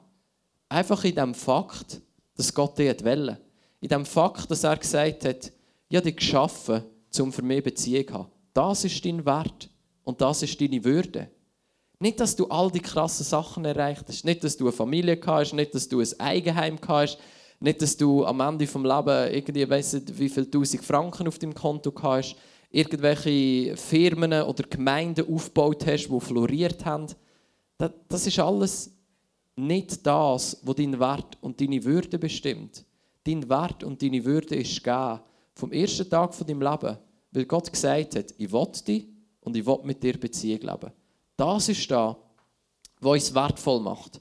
Einfach 0.68 1.02
in 1.04 1.14
dem 1.14 1.34
Fakt, 1.34 2.00
dass 2.36 2.52
Gott 2.52 2.78
dich 2.78 3.02
wollte. 3.02 3.40
In 3.80 3.88
dem 3.88 4.04
Fakt, 4.04 4.50
dass 4.50 4.64
er 4.64 4.76
gesagt 4.76 5.24
hat, 5.24 5.52
ich 5.90 5.96
habe 5.96 6.04
dich 6.04 6.16
geschaffen, 6.16 6.84
um 7.18 7.32
für 7.32 7.42
mich 7.42 7.64
Beziehung 7.64 8.06
zu 8.06 8.14
haben. 8.14 8.28
Das 8.54 8.84
ist 8.84 9.04
dein 9.04 9.26
Wert 9.26 9.68
und 10.04 10.20
das 10.20 10.42
ist 10.42 10.60
deine 10.60 10.82
Würde. 10.84 11.28
Nicht, 11.98 12.20
dass 12.20 12.36
du 12.36 12.46
all 12.46 12.70
die 12.70 12.80
krassen 12.80 13.26
Sachen 13.26 13.64
erreicht 13.64 14.04
hast, 14.06 14.24
nicht, 14.24 14.42
dass 14.44 14.56
du 14.56 14.66
eine 14.66 14.72
Familie 14.72 15.20
hast, 15.26 15.52
nicht, 15.52 15.74
dass 15.74 15.88
du 15.88 16.00
ein 16.00 16.20
Eigenheim 16.20 16.78
hast, 16.86 17.18
nicht, 17.58 17.82
dass 17.82 17.96
du 17.96 18.24
am 18.24 18.40
Ende 18.40 18.64
des 18.64 18.74
Lebens 18.74 19.32
irgendwie 19.32 19.68
weiss 19.68 19.92
nicht, 19.92 20.16
wie 20.16 20.28
viele 20.28 20.48
tausend 20.48 20.84
Franken 20.84 21.26
auf 21.26 21.40
deinem 21.40 21.54
Konto 21.54 21.92
hast, 22.00 22.36
irgendwelche 22.70 23.76
Firmen 23.76 24.32
oder 24.32 24.62
Gemeinden 24.62 25.26
aufgebaut 25.30 25.84
hast, 25.86 26.06
die 26.08 26.20
floriert 26.20 26.84
haben. 26.84 27.08
Das 28.08 28.26
ist 28.28 28.38
alles 28.38 28.92
nicht 29.56 30.06
das, 30.06 30.56
was 30.62 30.76
deinen 30.76 31.00
Wert 31.00 31.36
und 31.40 31.60
deine 31.60 31.84
Würde 31.84 32.18
bestimmt. 32.18 32.84
Dein 33.24 33.48
Wert 33.48 33.82
und 33.82 34.00
deine 34.00 34.24
Würde 34.24 34.54
ist 34.54 34.82
gegeben 34.82 35.20
vom 35.60 35.72
ersten 35.72 36.08
Tag 36.08 36.34
von 36.34 36.46
deinem 36.46 36.62
Leben, 36.62 36.98
weil 37.32 37.44
Gott 37.44 37.70
gesagt 37.72 38.16
hat, 38.16 38.34
ich 38.36 38.50
will 38.50 38.66
dich 38.86 39.06
und 39.40 39.56
ich 39.56 39.64
will 39.64 39.78
mit 39.84 40.02
dir 40.02 40.18
Beziehung 40.18 40.60
leben. 40.60 40.92
Das 41.36 41.68
ist 41.68 41.90
da, 41.90 42.16
was 43.00 43.12
uns 43.12 43.34
wertvoll 43.34 43.80
macht. 43.80 44.20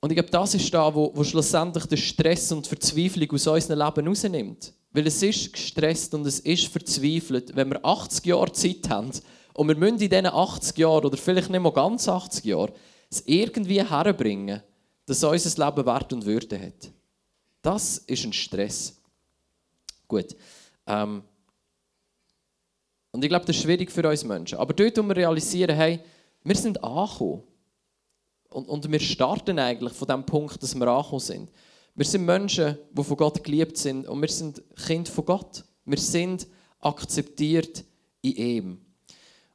Und 0.00 0.10
ich 0.10 0.16
glaube, 0.16 0.30
das 0.30 0.54
ist 0.54 0.74
da, 0.74 0.92
wo, 0.92 1.12
wo 1.14 1.22
schlussendlich 1.22 1.86
der 1.86 1.96
Stress 1.96 2.50
und 2.50 2.64
die 2.64 2.68
Verzweiflung 2.68 3.30
aus 3.30 3.46
unserem 3.46 3.78
Leben 3.78 4.08
rausnimmt. 4.08 4.72
Weil 4.92 5.06
es 5.06 5.22
ist 5.22 5.52
gestresst 5.52 6.12
und 6.14 6.26
es 6.26 6.40
ist 6.40 6.66
verzweifelt, 6.66 7.54
wenn 7.54 7.70
wir 7.70 7.84
80 7.84 8.26
Jahre 8.26 8.52
Zeit 8.52 8.90
haben 8.90 9.12
und 9.54 9.68
wir 9.68 9.76
müssen 9.76 10.00
in 10.00 10.10
diesen 10.10 10.26
80 10.26 10.76
Jahren 10.76 11.06
oder 11.06 11.16
vielleicht 11.16 11.50
nicht 11.50 11.60
mal 11.60 11.72
ganz 11.72 12.08
80 12.08 12.44
Jahre 12.44 12.72
es 13.08 13.22
irgendwie 13.26 13.82
herbringen, 13.82 14.62
dass 15.06 15.22
unser 15.22 15.66
Leben 15.66 15.86
Wert 15.86 16.12
und 16.12 16.24
Würde 16.24 16.60
hat. 16.60 16.90
Das 17.60 17.98
ist 17.98 18.24
ein 18.24 18.32
Stress. 18.32 18.96
Gut. 20.12 20.36
Ähm, 20.86 21.22
und 23.12 23.24
ich 23.24 23.30
glaube, 23.30 23.46
das 23.46 23.56
ist 23.56 23.62
schwierig 23.62 23.90
für 23.90 24.06
uns 24.06 24.22
Menschen. 24.24 24.58
Aber 24.58 24.74
dort, 24.74 24.98
wo 24.98 25.02
wir 25.04 25.16
realisieren, 25.16 25.74
hey, 25.74 26.00
wir 26.44 26.54
sind 26.54 26.84
angekommen. 26.84 27.42
Und, 28.50 28.68
und 28.68 28.92
wir 28.92 29.00
starten 29.00 29.58
eigentlich 29.58 29.94
von 29.94 30.08
dem 30.08 30.26
Punkt, 30.26 30.62
dass 30.62 30.74
wir 30.74 30.86
angekommen 30.86 31.20
sind. 31.20 31.50
Wir 31.94 32.04
sind 32.04 32.26
Menschen, 32.26 32.76
die 32.90 33.02
von 33.02 33.16
Gott 33.16 33.42
geliebt 33.42 33.78
sind 33.78 34.06
und 34.06 34.20
wir 34.20 34.28
sind 34.28 34.62
Kind 34.84 35.08
von 35.08 35.24
Gott. 35.24 35.64
Wir 35.86 35.98
sind 35.98 36.46
akzeptiert 36.80 37.82
in 38.20 38.32
ihm. 38.32 38.80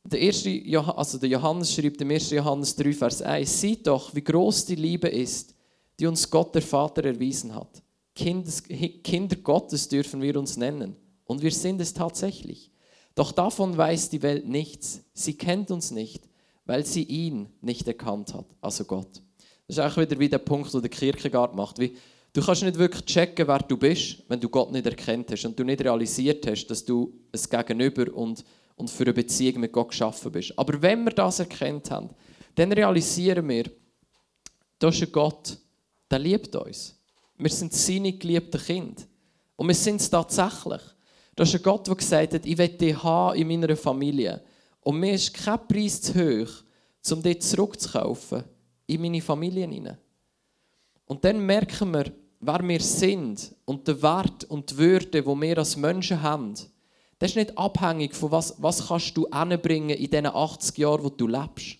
Der, 0.06 0.22
erste, 0.22 0.50
also 0.96 1.20
der 1.20 1.30
Johannes 1.30 1.72
schreibt 1.72 2.02
im 2.02 2.10
1. 2.10 2.32
Johannes 2.32 2.76
3, 2.76 2.94
Vers 2.94 3.22
1, 3.22 3.62
Sieht 3.62 3.86
doch, 3.86 4.16
wie 4.16 4.24
groß 4.24 4.66
die 4.66 4.76
Liebe 4.76 5.08
ist, 5.08 5.54
die 6.00 6.08
uns 6.08 6.28
Gott 6.28 6.56
der 6.56 6.64
Vater 6.64 7.06
erwiesen 7.06 7.54
hat. 7.54 7.84
Kinder 8.18 9.36
Gottes 9.38 9.88
dürfen 9.88 10.22
wir 10.22 10.38
uns 10.38 10.58
nennen. 10.58 10.96
Und 11.26 11.42
wir 11.42 11.52
sind 11.52 11.80
es 11.82 11.94
tatsächlich. 11.94 12.72
Doch 13.16 13.32
davon 13.32 13.78
weiß 13.78 14.10
die 14.10 14.22
Welt 14.22 14.48
nichts. 14.48 15.04
Sie 15.14 15.38
kennt 15.38 15.72
uns 15.72 15.92
nicht, 15.92 16.28
weil 16.66 16.86
sie 16.86 17.04
ihn 17.04 17.50
nicht 17.62 17.88
erkannt 17.88 18.34
hat, 18.34 18.46
also 18.62 18.86
Gott. 18.86 19.22
Das 19.68 19.78
ist 19.78 19.80
auch 19.80 19.98
wieder 19.98 20.18
wie 20.20 20.30
der 20.30 20.38
Punkt, 20.38 20.74
den 20.74 20.82
der 20.82 20.90
Kierkegaard 20.90 21.56
macht. 21.56 21.80
Wie, 21.80 21.96
du 22.34 22.42
kannst 22.42 22.64
nicht 22.64 22.78
wirklich 22.78 23.06
checken, 23.06 23.48
wer 23.48 23.60
du 23.60 23.78
bist, 23.78 24.24
wenn 24.28 24.40
du 24.40 24.50
Gott 24.50 24.72
nicht 24.72 24.86
erkennt 24.86 25.32
hast 25.32 25.46
und 25.46 25.60
du 25.60 25.64
nicht 25.64 25.82
realisiert 25.82 26.46
hast, 26.48 26.68
dass 26.68 26.86
du 26.86 27.14
es 27.32 27.50
Gegenüber 27.50 28.14
und, 28.14 28.44
und 28.76 28.90
für 28.90 29.04
eine 29.04 29.14
Beziehung 29.14 29.62
mit 29.62 29.74
Gott 29.74 29.90
geschaffen 29.90 30.32
bist. 30.32 30.58
Aber 30.58 30.82
wenn 30.82 31.04
wir 31.04 31.12
das 31.12 31.40
erkennt 31.40 31.92
haben, 31.92 32.10
dann 32.56 32.72
realisieren 32.72 33.48
wir, 33.50 33.70
da 34.80 34.90
ist 34.90 35.02
ein 35.02 35.12
Gott, 35.12 35.58
der 36.10 36.20
liebt 36.20 36.56
uns. 36.56 36.97
Wir 37.38 37.50
sind 37.50 37.74
seine 37.74 38.14
geliebten 38.14 38.62
Kinder. 38.62 39.04
Und 39.56 39.68
wir 39.68 39.76
sind 39.76 40.02
es 40.02 40.10
tatsächlich. 40.10 40.82
Das 41.36 41.50
ist 41.50 41.56
ein 41.56 41.64
Gott, 41.64 41.88
der 41.88 41.96
gesagt 41.96 42.34
hat, 42.34 42.46
ich 42.46 42.58
will 42.58 42.70
dich 42.70 43.04
haben 43.04 43.38
in 43.38 43.48
meiner 43.48 43.76
Familie. 43.76 44.42
Und 44.82 45.00
mir 45.00 45.14
ist 45.14 45.34
kein 45.34 45.68
Preis 45.68 46.02
zu 46.02 46.14
hoch, 46.14 46.64
um 47.12 47.22
dich 47.22 47.42
zurückzukaufen 47.42 48.44
in 48.88 49.02
meine 49.02 49.22
Familie 49.22 49.68
hinein. 49.68 49.98
Und 51.06 51.24
dann 51.24 51.46
merken 51.46 51.92
wir, 51.92 52.12
wer 52.40 52.68
wir 52.68 52.82
sind 52.82 53.56
und 53.66 53.88
den 53.88 54.02
Wert 54.02 54.46
und 54.46 54.72
die 54.72 54.78
Würde, 54.78 55.22
die 55.22 55.26
wir 55.26 55.58
als 55.58 55.78
Menschen 55.78 56.22
haben. 56.22 56.56
Das 57.20 57.32
ist 57.32 57.36
nicht 57.36 57.58
abhängig 57.58 58.16
von 58.16 58.32
was, 58.32 58.56
was 58.58 58.88
kannst 58.88 59.16
du 59.18 59.26
anbringen 59.28 59.90
in 59.90 60.10
diesen 60.10 60.28
80 60.28 60.78
Jahren, 60.78 61.04
wo 61.04 61.10
du 61.10 61.28
lebst. 61.28 61.78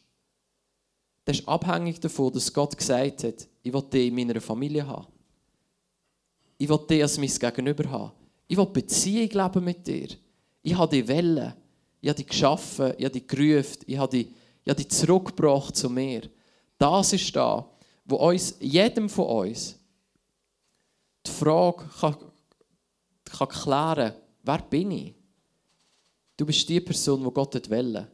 Das 1.26 1.40
ist 1.40 1.48
abhängig 1.48 2.00
davon, 2.00 2.32
dass 2.32 2.54
Gott 2.54 2.78
gesagt 2.78 3.24
hat, 3.24 3.48
ich 3.62 3.74
will 3.74 3.84
dich 3.84 4.08
in 4.08 4.16
meiner 4.16 4.40
Familie 4.40 4.88
haben. 4.88 5.08
Ich 6.58 6.68
will 6.68 6.80
dich 6.90 7.02
als 7.02 7.18
mein 7.18 7.28
Gegenüber 7.28 7.90
haben. 7.90 8.12
Ich 8.48 8.58
will 8.58 8.66
Beziehung 8.66 9.30
leben 9.30 9.64
mit 9.64 9.86
dir. 9.86 10.08
Ich 10.62 10.76
habe 10.76 10.96
dich 10.96 11.08
Welle. 11.08 11.56
Ich 12.02 12.10
habe 12.10 12.18
dich 12.18 12.28
geschaffen. 12.28 12.94
Ich 12.98 13.06
habe 13.06 13.20
dich 13.20 13.28
gerufen. 13.28 13.84
Ich 13.86 13.98
habe 13.98 14.12
dich, 14.12 14.28
ich 14.64 14.70
habe 14.70 14.82
dich 14.84 14.90
zurückgebracht 14.90 15.76
zu 15.76 15.90
mir. 15.90 16.30
Das 16.78 17.14
ist 17.14 17.36
da, 17.36 17.68
wo 18.06 18.16
uns, 18.18 18.56
jedem 18.60 19.10
von 19.10 19.48
uns, 19.48 19.78
die 21.26 21.32
Frage 21.32 21.86
kann, 22.00 22.18
kann 23.26 23.50
klären 23.50 24.14
wer 24.48 24.60
bin 24.60 24.92
ich? 24.92 25.14
Du 26.38 26.46
bist 26.46 26.68
die 26.70 26.80
Person, 26.80 27.24
die 27.24 27.32
Gott 27.32 27.70
will. 27.70 28.08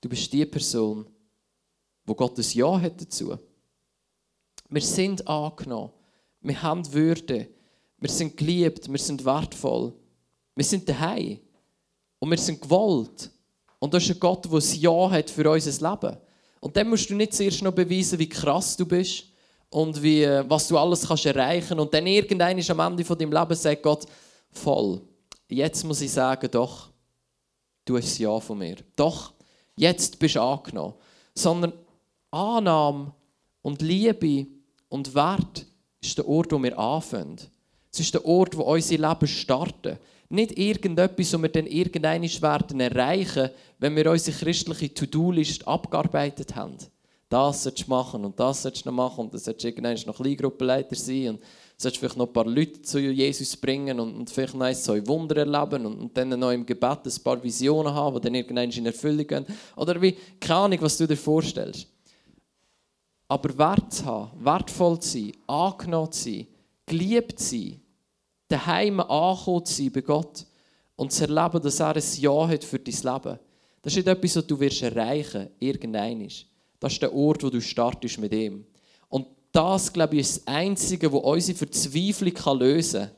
Du 0.00 0.08
bist 0.08 0.32
die 0.32 0.44
Person, 0.44 1.06
wo 2.04 2.14
Gott 2.14 2.38
ein 2.38 2.44
Ja 2.52 2.80
hat 2.80 3.00
dazu. 3.00 3.36
Wir 4.68 4.82
sind 4.82 5.26
angenommen. 5.26 5.92
Wir 6.40 6.62
haben 6.62 6.92
Würde. 6.92 7.48
Wir 7.98 8.10
sind 8.10 8.36
geliebt, 8.36 8.90
wir 8.90 8.98
sind 8.98 9.24
wertvoll. 9.24 9.92
Wir 10.54 10.64
sind 10.64 10.88
daheim. 10.88 11.38
Und 12.18 12.30
wir 12.30 12.38
sind 12.38 12.60
gewollt. 12.60 13.30
Und 13.78 13.94
das 13.94 14.04
ist 14.04 14.10
ein 14.10 14.20
Gott, 14.20 14.44
der 14.44 14.52
ein 14.52 14.80
Ja 14.80 15.10
hat 15.10 15.30
für 15.30 15.50
unser 15.50 15.90
Leben. 15.90 16.16
Und 16.60 16.76
dann 16.76 16.88
musst 16.88 17.08
du 17.10 17.14
nicht 17.14 17.34
zuerst 17.34 17.62
noch 17.62 17.72
beweisen, 17.72 18.18
wie 18.18 18.28
krass 18.28 18.76
du 18.76 18.84
bist 18.84 19.24
und 19.70 20.02
wie, 20.02 20.24
was 20.48 20.68
du 20.68 20.76
alles 20.78 21.06
kannst 21.06 21.26
erreichen 21.26 21.78
Und 21.78 21.92
dann 21.94 22.06
irgendein 22.06 22.58
am 22.70 22.80
Ende 22.80 23.04
von 23.04 23.18
deinem 23.18 23.32
Leben 23.32 23.54
sagt 23.54 23.82
Gott, 23.82 24.06
voll. 24.50 25.00
Jetzt 25.48 25.84
muss 25.84 26.00
ich 26.00 26.10
sagen, 26.10 26.50
doch, 26.50 26.88
du 27.84 27.96
hast 27.96 28.18
ein 28.18 28.22
Ja 28.22 28.40
von 28.40 28.58
mir. 28.58 28.76
Doch, 28.96 29.32
jetzt 29.76 30.18
bist 30.18 30.34
du 30.34 30.42
angenommen. 30.42 30.94
Sondern 31.34 31.72
Annahme 32.30 33.12
und 33.62 33.80
Liebe 33.80 34.46
und 34.88 35.14
Wert 35.14 35.66
ist 36.00 36.18
der 36.18 36.28
Ort, 36.28 36.52
wo 36.52 36.62
wir 36.62 36.78
anfangen. 36.78 37.38
Es 37.92 38.00
ist 38.00 38.14
der 38.14 38.24
Ort, 38.24 38.56
wo 38.56 38.62
unser 38.62 38.98
Leben 38.98 39.26
startet. 39.26 39.98
Nicht 40.28 40.58
irgendetwas, 40.58 41.32
was 41.32 41.42
wir 41.42 41.48
dann 41.48 41.66
irgendwann 41.66 42.22
werden 42.22 42.80
erreichen, 42.80 43.50
wenn 43.78 43.96
wir 43.96 44.10
unsere 44.10 44.36
christliche 44.36 44.92
To-Do-List 44.92 45.66
abgearbeitet 45.66 46.54
haben. 46.54 46.76
Das 47.28 47.62
sollst 47.62 47.86
du 47.86 47.90
machen 47.90 48.24
und 48.24 48.38
das 48.40 48.62
sollst 48.62 48.84
du 48.84 48.88
noch 48.88 48.96
machen 48.96 49.20
und 49.20 49.34
dann 49.34 49.40
sollst 49.40 49.62
du 49.62 49.68
irgendwann 49.68 49.98
noch 50.06 50.16
Kleingruppenleiter 50.16 50.96
sein 50.96 51.30
und 51.30 51.40
sollst 51.76 51.98
vielleicht 51.98 52.16
noch 52.16 52.26
ein 52.26 52.32
paar 52.32 52.46
Leute 52.46 52.80
zu 52.80 52.98
Jesus 52.98 53.56
bringen 53.56 54.00
und, 54.00 54.16
und 54.16 54.30
vielleicht 54.30 54.54
noch 54.54 54.66
ein, 54.66 54.74
zwei 54.74 55.06
Wunder 55.06 55.36
erleben 55.36 55.84
und, 55.86 55.98
und 55.98 56.16
dann 56.16 56.30
noch 56.30 56.50
im 56.50 56.64
Gebet 56.64 57.00
ein 57.04 57.22
paar 57.22 57.42
Visionen 57.42 57.92
haben, 57.92 58.16
die 58.16 58.22
dann 58.22 58.34
irgendwann 58.34 58.70
in 58.70 58.86
Erfüllung 58.86 59.26
gehen. 59.26 59.46
Oder 59.76 60.00
wie, 60.00 60.16
keine 60.40 60.60
Ahnung, 60.60 60.78
was 60.80 60.96
du 60.96 61.06
dir 61.06 61.16
vorstellst. 61.16 61.86
Aber 63.28 63.56
Wert 63.58 63.92
zu 63.92 64.04
haben, 64.06 64.44
wertvoll 64.44 64.98
zu 65.00 65.18
sein, 65.18 65.32
angenommen 65.46 66.12
zu 66.12 66.30
sein, 66.30 66.46
geliebt 66.88 67.38
sein, 67.38 67.80
daheim 68.48 69.00
angekommen 69.00 69.64
zu 69.64 69.74
sein 69.74 69.92
bei 69.92 70.00
Gott 70.00 70.46
und 70.96 71.12
zu 71.12 71.22
erleben, 71.22 71.62
dass 71.62 71.80
er 71.80 71.94
ein 71.94 72.02
Ja 72.16 72.48
hat 72.48 72.64
für 72.64 72.78
dein 72.78 72.94
Leben. 72.94 73.38
Das 73.82 73.92
ist 73.92 73.96
nicht 73.96 74.08
etwas, 74.08 74.36
was 74.36 74.46
du 74.46 74.58
wirst 74.58 74.82
erreichen 74.82 75.48
wirst. 75.60 76.46
Das 76.80 76.92
ist 76.92 77.02
der 77.02 77.14
Ort, 77.14 77.42
wo 77.42 77.50
du 77.50 77.60
startest 77.60 78.18
mit 78.18 78.32
ihm. 78.32 78.66
Und 79.08 79.26
das, 79.52 79.92
glaube 79.92 80.16
ich, 80.16 80.20
ist 80.22 80.36
das 80.38 80.46
Einzige, 80.46 81.12
was 81.12 81.22
unsere 81.22 81.58
Verzweiflung 81.58 82.58
lösen 82.58 83.02
kann. 83.02 83.10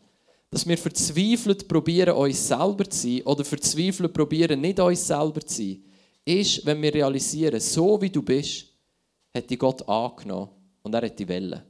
Dass 0.50 0.66
wir 0.66 0.76
verzweifelt 0.76 1.68
probieren, 1.68 2.16
uns 2.16 2.48
selber 2.48 2.88
zu 2.88 2.98
sein 2.98 3.22
oder 3.22 3.44
verzweifelt 3.44 4.12
probieren, 4.12 4.60
nicht 4.60 4.80
uns 4.80 5.06
selber 5.06 5.40
zu 5.40 5.62
sein, 5.62 5.84
ist, 6.24 6.66
wenn 6.66 6.82
wir 6.82 6.92
realisieren, 6.92 7.60
so 7.60 8.00
wie 8.00 8.10
du 8.10 8.22
bist, 8.22 8.66
hat 9.34 9.48
dich 9.48 9.58
Gott 9.58 9.88
angenommen 9.88 10.50
und 10.82 10.94
er 10.94 11.02
hat 11.02 11.18
die 11.18 11.28
Welle. 11.28 11.69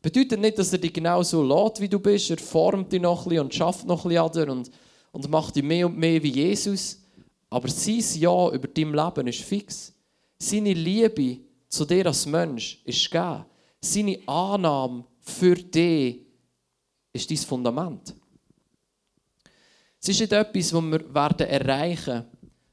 Bedeutet 0.00 0.40
nicht, 0.40 0.58
dass 0.58 0.72
er 0.72 0.78
dich 0.78 0.92
genau 0.92 1.22
so 1.22 1.42
lässt, 1.42 1.80
wie 1.80 1.88
du 1.88 1.98
bist. 1.98 2.30
Er 2.30 2.38
formt 2.38 2.92
dich 2.92 3.00
noch 3.00 3.26
ein 3.26 3.40
und 3.40 3.54
schafft 3.54 3.86
noch 3.86 4.04
ein 4.04 4.10
bisschen 4.10 4.50
und, 4.50 4.70
und 5.12 5.30
macht 5.30 5.56
dich 5.56 5.62
mehr 5.62 5.86
und 5.86 5.98
mehr 5.98 6.22
wie 6.22 6.30
Jesus. 6.30 7.02
Aber 7.50 7.68
sein 7.68 8.04
Ja 8.14 8.50
über 8.50 8.68
dein 8.68 8.92
Leben 8.92 9.26
ist 9.26 9.40
fix. 9.40 9.92
Seine 10.38 10.72
Liebe 10.72 11.38
zu 11.68 11.84
dir 11.84 12.06
als 12.06 12.26
Mensch 12.26 12.80
ist 12.84 13.10
gegeben. 13.10 13.44
Seine 13.80 14.18
Annahme 14.26 15.04
für 15.20 15.54
dich 15.54 16.18
ist 17.12 17.30
dein 17.30 17.36
Fundament. 17.38 18.14
Es 20.00 20.08
ist 20.08 20.20
nicht 20.20 20.32
etwas, 20.32 20.70
das 20.70 20.82
wir 20.82 21.14
werden 21.14 21.46
erreichen 21.46 22.24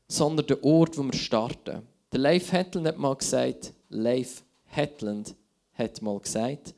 sondern 0.08 0.48
der 0.48 0.63
Ort, 0.63 0.98
wo 0.98 1.03
wir 1.03 1.13
starten. 1.13 1.82
Der 2.12 2.20
Leif 2.20 2.51
Hetland 2.51 2.88
hat 2.88 2.98
mal 2.98 3.15
gesagt, 3.15 3.74
Leif 3.89 4.44
Hetland 4.65 5.36
hat 5.74 6.01
mal 6.01 6.20
gesagt, 6.20 6.74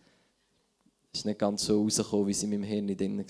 ist 1.17 1.25
nicht 1.25 1.39
ganz 1.39 1.65
so 1.65 1.81
rausgekommen, 1.81 2.27
wie 2.27 2.31
es 2.31 2.43
in 2.43 2.50
meinem 2.50 2.63
Hirn 2.63 2.88
drin 2.88 3.17
war. 3.17 3.25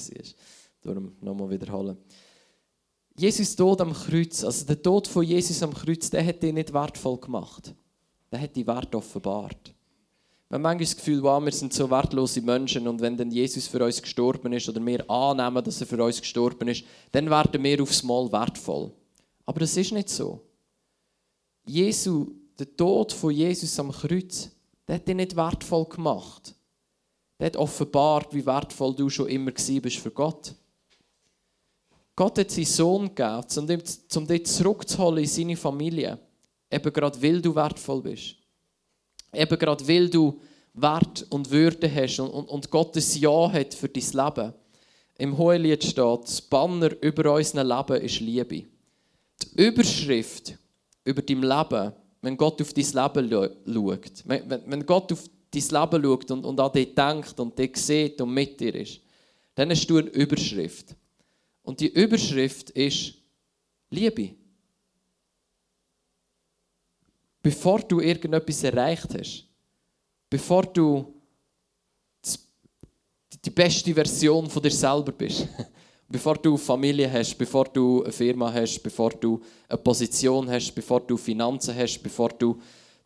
Darum 0.81 1.15
nochmal 1.21 1.49
wiederholen. 1.49 1.97
Jesus 3.17 3.55
Tod 3.55 3.81
am 3.81 3.93
Kreuz, 3.93 4.43
also 4.43 4.65
der 4.65 4.81
Tod 4.81 5.07
von 5.07 5.23
Jesus 5.23 5.63
am 5.63 5.73
Kreuz, 5.73 6.09
der 6.09 6.25
hat 6.25 6.43
ihn 6.43 6.53
nicht 6.53 6.71
wertvoll 6.71 7.17
gemacht. 7.17 7.73
Der 8.31 8.39
hat 8.39 8.55
die 8.55 8.67
Wert 8.67 8.93
offenbart. 8.93 9.73
Wir 10.49 10.55
haben 10.55 10.61
manchmal 10.61 10.85
das 10.85 10.95
Gefühl, 10.95 11.23
wow, 11.23 11.43
wir 11.43 11.51
sind 11.51 11.73
so 11.73 11.89
wertlose 11.89 12.41
Menschen 12.41 12.87
und 12.87 13.01
wenn 13.01 13.17
dann 13.17 13.31
Jesus 13.31 13.67
für 13.67 13.83
uns 13.83 14.01
gestorben 14.01 14.53
ist 14.53 14.69
oder 14.69 14.85
wir 14.85 15.09
annehmen, 15.09 15.63
dass 15.63 15.81
er 15.81 15.87
für 15.87 16.01
uns 16.01 16.21
gestorben 16.21 16.67
ist, 16.67 16.85
dann 17.11 17.29
werden 17.29 17.63
wir 17.63 17.81
aufs 17.81 18.03
Mal 18.03 18.31
wertvoll. 18.31 18.91
Aber 19.45 19.59
das 19.59 19.75
ist 19.75 19.91
nicht 19.91 20.09
so. 20.09 20.41
Jesu, 21.65 22.27
der 22.57 22.75
Tod 22.77 23.11
von 23.11 23.31
Jesus 23.31 23.77
am 23.79 23.91
Kreuz, 23.91 24.49
der 24.87 24.95
hat 24.95 25.09
ihn 25.09 25.17
nicht 25.17 25.35
wertvoll 25.35 25.85
gemacht. 25.85 26.53
Der 27.39 27.47
hat 27.47 27.57
offenbart, 27.57 28.33
wie 28.33 28.45
wertvoll 28.45 28.95
du 28.95 29.09
schon 29.09 29.27
immer 29.27 29.51
bist 29.51 29.97
für 29.97 30.11
Gott. 30.11 30.55
Gott 32.15 32.39
hat 32.39 32.49
seinen 32.49 32.65
Sohn 32.65 33.13
gegeben, 33.13 33.83
um 34.15 34.27
dich, 34.27 34.45
zurückzuholen 34.47 35.23
in 35.23 35.29
seine 35.29 35.55
Familie. 35.55 36.17
Eben 36.69 36.91
gerade, 36.91 37.21
weil 37.21 37.41
du 37.41 37.53
wertvoll 37.53 38.01
bist. 38.01 38.35
Eben 39.31 39.59
gerade, 39.59 39.87
weil 39.87 40.09
du 40.09 40.39
Wert 40.73 41.27
und 41.29 41.49
Würde 41.51 41.93
hast 41.93 42.19
und, 42.19 42.29
und, 42.29 42.49
und 42.49 42.71
Gottes 42.71 43.19
Ja 43.19 43.51
hat 43.51 43.73
für 43.73 43.87
dein 43.87 44.03
Leben. 44.03 44.53
Im 45.19 45.37
Hohelied 45.37 45.83
steht, 45.83 46.23
das 46.23 46.41
Banner 46.41 46.91
über 47.01 47.33
unser 47.33 47.63
Leben 47.63 48.01
ist 48.03 48.19
Liebe. 48.19 48.65
Die 49.43 49.63
Überschrift 49.63 50.57
über 51.03 51.21
dein 51.21 51.41
Leben, 51.41 51.93
wenn 52.21 52.37
Gott 52.37 52.61
auf 52.61 52.73
dein 52.73 52.85
Leben 52.85 53.55
schaut, 53.73 54.23
wenn, 54.25 54.63
wenn 54.65 54.85
Gott 54.85 55.11
auf 55.11 55.23
dein 55.59 55.81
Leben 55.81 56.03
schaut 56.03 56.31
und, 56.31 56.45
und 56.45 56.59
an 56.59 56.71
dich 56.71 56.93
denkt 56.93 57.39
und 57.39 57.57
dich 57.57 57.77
sieht 57.77 58.19
und 58.21 58.33
mit 58.33 58.59
dir 58.59 58.75
ist, 58.75 58.99
dann 59.55 59.69
hast 59.69 59.87
du 59.87 59.97
eine 59.97 60.09
Überschrift. 60.09 60.95
Und 61.63 61.79
die 61.79 61.91
Überschrift 61.91 62.69
ist 62.71 63.13
Liebe. 63.89 64.35
Bevor 67.41 67.79
du 67.79 67.99
irgendetwas 67.99 68.63
erreicht 68.63 69.13
hast, 69.17 69.47
bevor 70.29 70.63
du 70.63 71.13
die 73.43 73.49
beste 73.49 73.93
Version 73.93 74.49
von 74.49 74.61
dir 74.61 74.71
selber 74.71 75.11
bist, 75.11 75.47
bevor 76.09 76.35
du 76.35 76.57
Familie 76.57 77.11
hast, 77.11 77.37
bevor 77.37 77.65
du 77.65 78.03
eine 78.03 78.11
Firma 78.11 78.51
hast, 78.51 78.81
bevor 78.81 79.11
du 79.11 79.41
eine 79.67 79.77
Position 79.77 80.49
hast, 80.49 80.73
bevor 80.73 81.01
du 81.01 81.17
Finanzen 81.17 81.75
hast, 81.75 82.01
bevor 82.01 82.29
du 82.29 82.59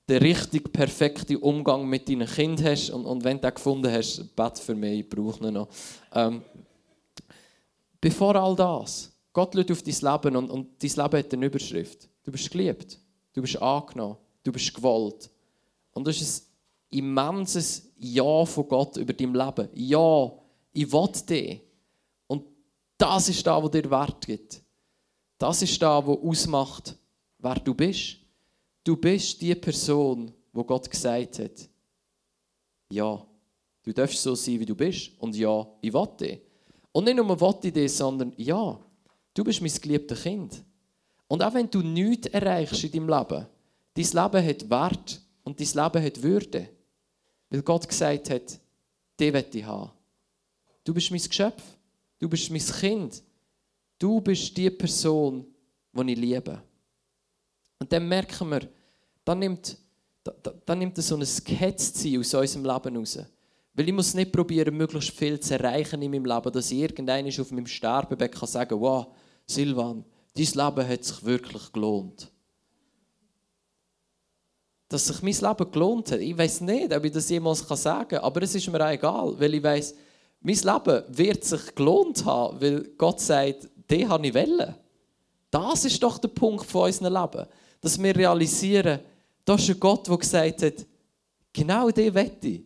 den 0.10 0.22
richtig 0.22 0.74
perfekten 0.74 1.38
Umgang 1.38 1.88
mit 1.88 2.10
deinen 2.10 2.28
Kind 2.28 2.64
hast 2.64 2.90
und, 2.90 3.06
und 3.06 3.24
wenn 3.24 3.38
du 3.38 3.44
den 3.44 3.54
gefunden 3.54 3.92
hast, 3.92 4.36
Bett 4.36 4.60
für 4.60 4.76
mich, 4.76 5.00
ich 5.00 5.10
brauche 5.10 5.46
ihn 5.46 5.54
noch. 5.54 5.70
Ähm, 6.14 6.42
Bevor 8.02 8.36
all 8.36 8.56
das, 8.56 9.12
Gott 9.32 9.54
schaut 9.54 9.72
auf 9.72 9.84
dein 9.84 9.94
Leben 9.94 10.36
und, 10.36 10.50
und 10.50 10.84
dein 10.84 10.90
Leben 10.90 11.20
hat 11.20 11.34
eine 11.34 11.46
Überschrift. 11.46 12.10
Du 12.24 12.32
bist 12.32 12.50
geliebt, 12.50 13.00
du 13.32 13.42
bist 13.44 13.62
angenommen, 13.62 14.18
du 14.44 14.52
bist 14.52 14.74
gewollt. 14.74 15.30
Und 15.94 16.08
das 16.08 16.20
ist 16.20 16.48
ein 16.92 16.98
immenses 16.98 17.92
Ja 17.98 18.44
von 18.46 18.68
Gott 18.68 18.98
über 18.98 19.14
dein 19.14 19.34
Leben. 19.34 19.70
Ja, 19.76 20.32
ich 20.74 20.92
will 20.92 21.10
dich. 21.30 21.62
Und 22.26 22.44
das 22.98 23.30
ist 23.30 23.46
da, 23.46 23.62
wo 23.62 23.70
dir 23.70 23.90
Wert 23.90 24.26
gibt. 24.26 24.62
Das 25.38 25.62
ist 25.62 25.80
da, 25.80 26.06
wo 26.06 26.28
ausmacht, 26.28 26.98
wer 27.38 27.56
du 27.56 27.76
bist. 27.76 28.18
Du 28.84 28.98
bist 28.98 29.42
die 29.42 29.56
Person, 29.56 30.34
wo 30.52 30.64
Gott 30.64 30.90
gesagt 30.90 31.40
hat, 31.40 31.70
ja, 32.92 33.26
du 33.84 33.94
darfst 33.94 34.22
so 34.22 34.36
sein, 34.36 34.60
wie 34.60 34.66
du 34.66 34.76
bist. 34.76 35.12
Und 35.20 35.36
ja, 35.36 35.68
ich 35.82 35.94
dich. 36.18 36.42
Und 36.92 37.06
nicht 37.06 37.16
nur 37.16 37.40
wollte 37.40 37.68
ich 37.68 37.74
das, 37.74 37.98
sondern 37.98 38.34
ja, 38.38 38.80
du 39.34 39.44
bist 39.44 39.62
mein 39.62 39.72
geliebtes 39.72 40.24
Kind. 40.24 40.64
Und 41.28 41.42
auch 41.42 41.54
wenn 41.54 41.70
du 41.70 41.82
nichts 41.82 42.28
erreichst 42.28 42.84
in 42.84 42.92
deinem 42.92 43.10
Leben, 43.10 43.48
dein 43.94 44.04
Leben 44.04 44.48
hat 44.48 44.70
Wert 44.70 45.22
und 45.44 45.60
dein 45.60 45.84
Leben 45.84 46.06
hat 46.06 46.22
Würde. 46.22 46.70
Weil 47.50 47.62
Gott 47.62 47.88
gesagt 47.88 48.30
hat, 48.30 48.60
die 49.20 49.34
will 49.34 49.46
ich 49.54 49.64
haben. 49.64 49.92
Du 50.84 50.94
bist 50.94 51.12
mein 51.12 51.22
Geschöpf. 51.22 51.64
Du 52.20 52.28
bist 52.28 52.50
mein 52.50 52.62
Kind. 52.62 53.24
Du 53.98 54.20
bist 54.20 54.56
die 54.58 54.70
Person, 54.70 55.46
die 55.94 56.12
ich 56.12 56.18
liebe. 56.18 56.62
Dann 57.92 58.08
merken 58.08 58.50
wir, 58.50 58.70
dann 59.26 59.40
nimmt, 59.40 59.78
dann 60.66 60.80
nimmt 60.80 60.96
so 60.96 61.18
ein 61.18 61.26
Skizziel 61.26 62.22
aus 62.22 62.34
unserem 62.34 62.64
Leben 62.64 62.96
raus. 62.96 63.20
Weil 63.74 63.90
ich 63.90 63.94
muss 63.94 64.14
nicht 64.14 64.32
probieren, 64.32 64.78
möglichst 64.78 65.12
viel 65.12 65.38
zu 65.42 65.56
erreichen 65.56 66.02
in 66.02 66.10
meinem 66.10 66.24
Leben, 66.24 66.54
dass 66.54 66.72
irgendwann 66.72 67.28
auf 67.28 67.52
meinem 67.52 67.68
Sterbebett 67.68 68.32
kann 68.32 68.48
sagen 68.48 68.80
wow, 68.80 69.08
Silvan, 69.46 70.06
dein 70.34 70.46
Leben 70.46 70.88
hat 70.88 71.04
sich 71.04 71.26
wirklich 71.26 71.74
gelohnt. 71.74 72.32
Dass 74.88 75.08
sich 75.08 75.22
mein 75.22 75.50
Leben 75.50 75.72
gelohnt 75.72 76.14
hat, 76.14 76.20
ich 76.22 76.38
weiß 76.38 76.62
nicht, 76.62 76.96
ob 76.96 77.04
ich 77.04 77.12
das 77.12 77.30
jemals 77.30 77.60
sagen 77.68 78.08
kann, 78.08 78.20
aber 78.20 78.42
es 78.44 78.56
ist 78.56 78.72
mir 78.72 78.86
auch 78.86 78.92
egal, 78.92 79.38
weil 79.38 79.54
ich 79.54 79.64
weiß, 79.64 79.96
mein 80.40 80.56
Leben 80.56 81.04
wird 81.10 81.44
sich 81.44 81.76
gelohnt 81.76 82.24
haben, 82.24 82.62
weil 82.62 82.84
Gott 82.98 83.20
sagt, 83.20 83.68
den 83.90 84.08
habe 84.08 84.28
ich 84.28 84.34
wollen. 84.34 84.76
Das 85.50 85.84
ist 85.84 86.02
doch 86.02 86.18
der 86.18 86.30
Punkt 86.30 86.66
von 86.66 86.86
unserem 86.86 87.14
Leben. 87.14 87.48
Dass 87.82 88.02
wir 88.02 88.16
realisieren, 88.16 89.00
da 89.44 89.56
ist 89.56 89.70
ein 89.70 89.80
Gott, 89.80 90.08
der 90.08 90.18
gesagt 90.18 90.62
hat, 90.62 90.86
genau 91.52 91.90
den 91.90 92.14
wette 92.14 92.48
ich. 92.48 92.62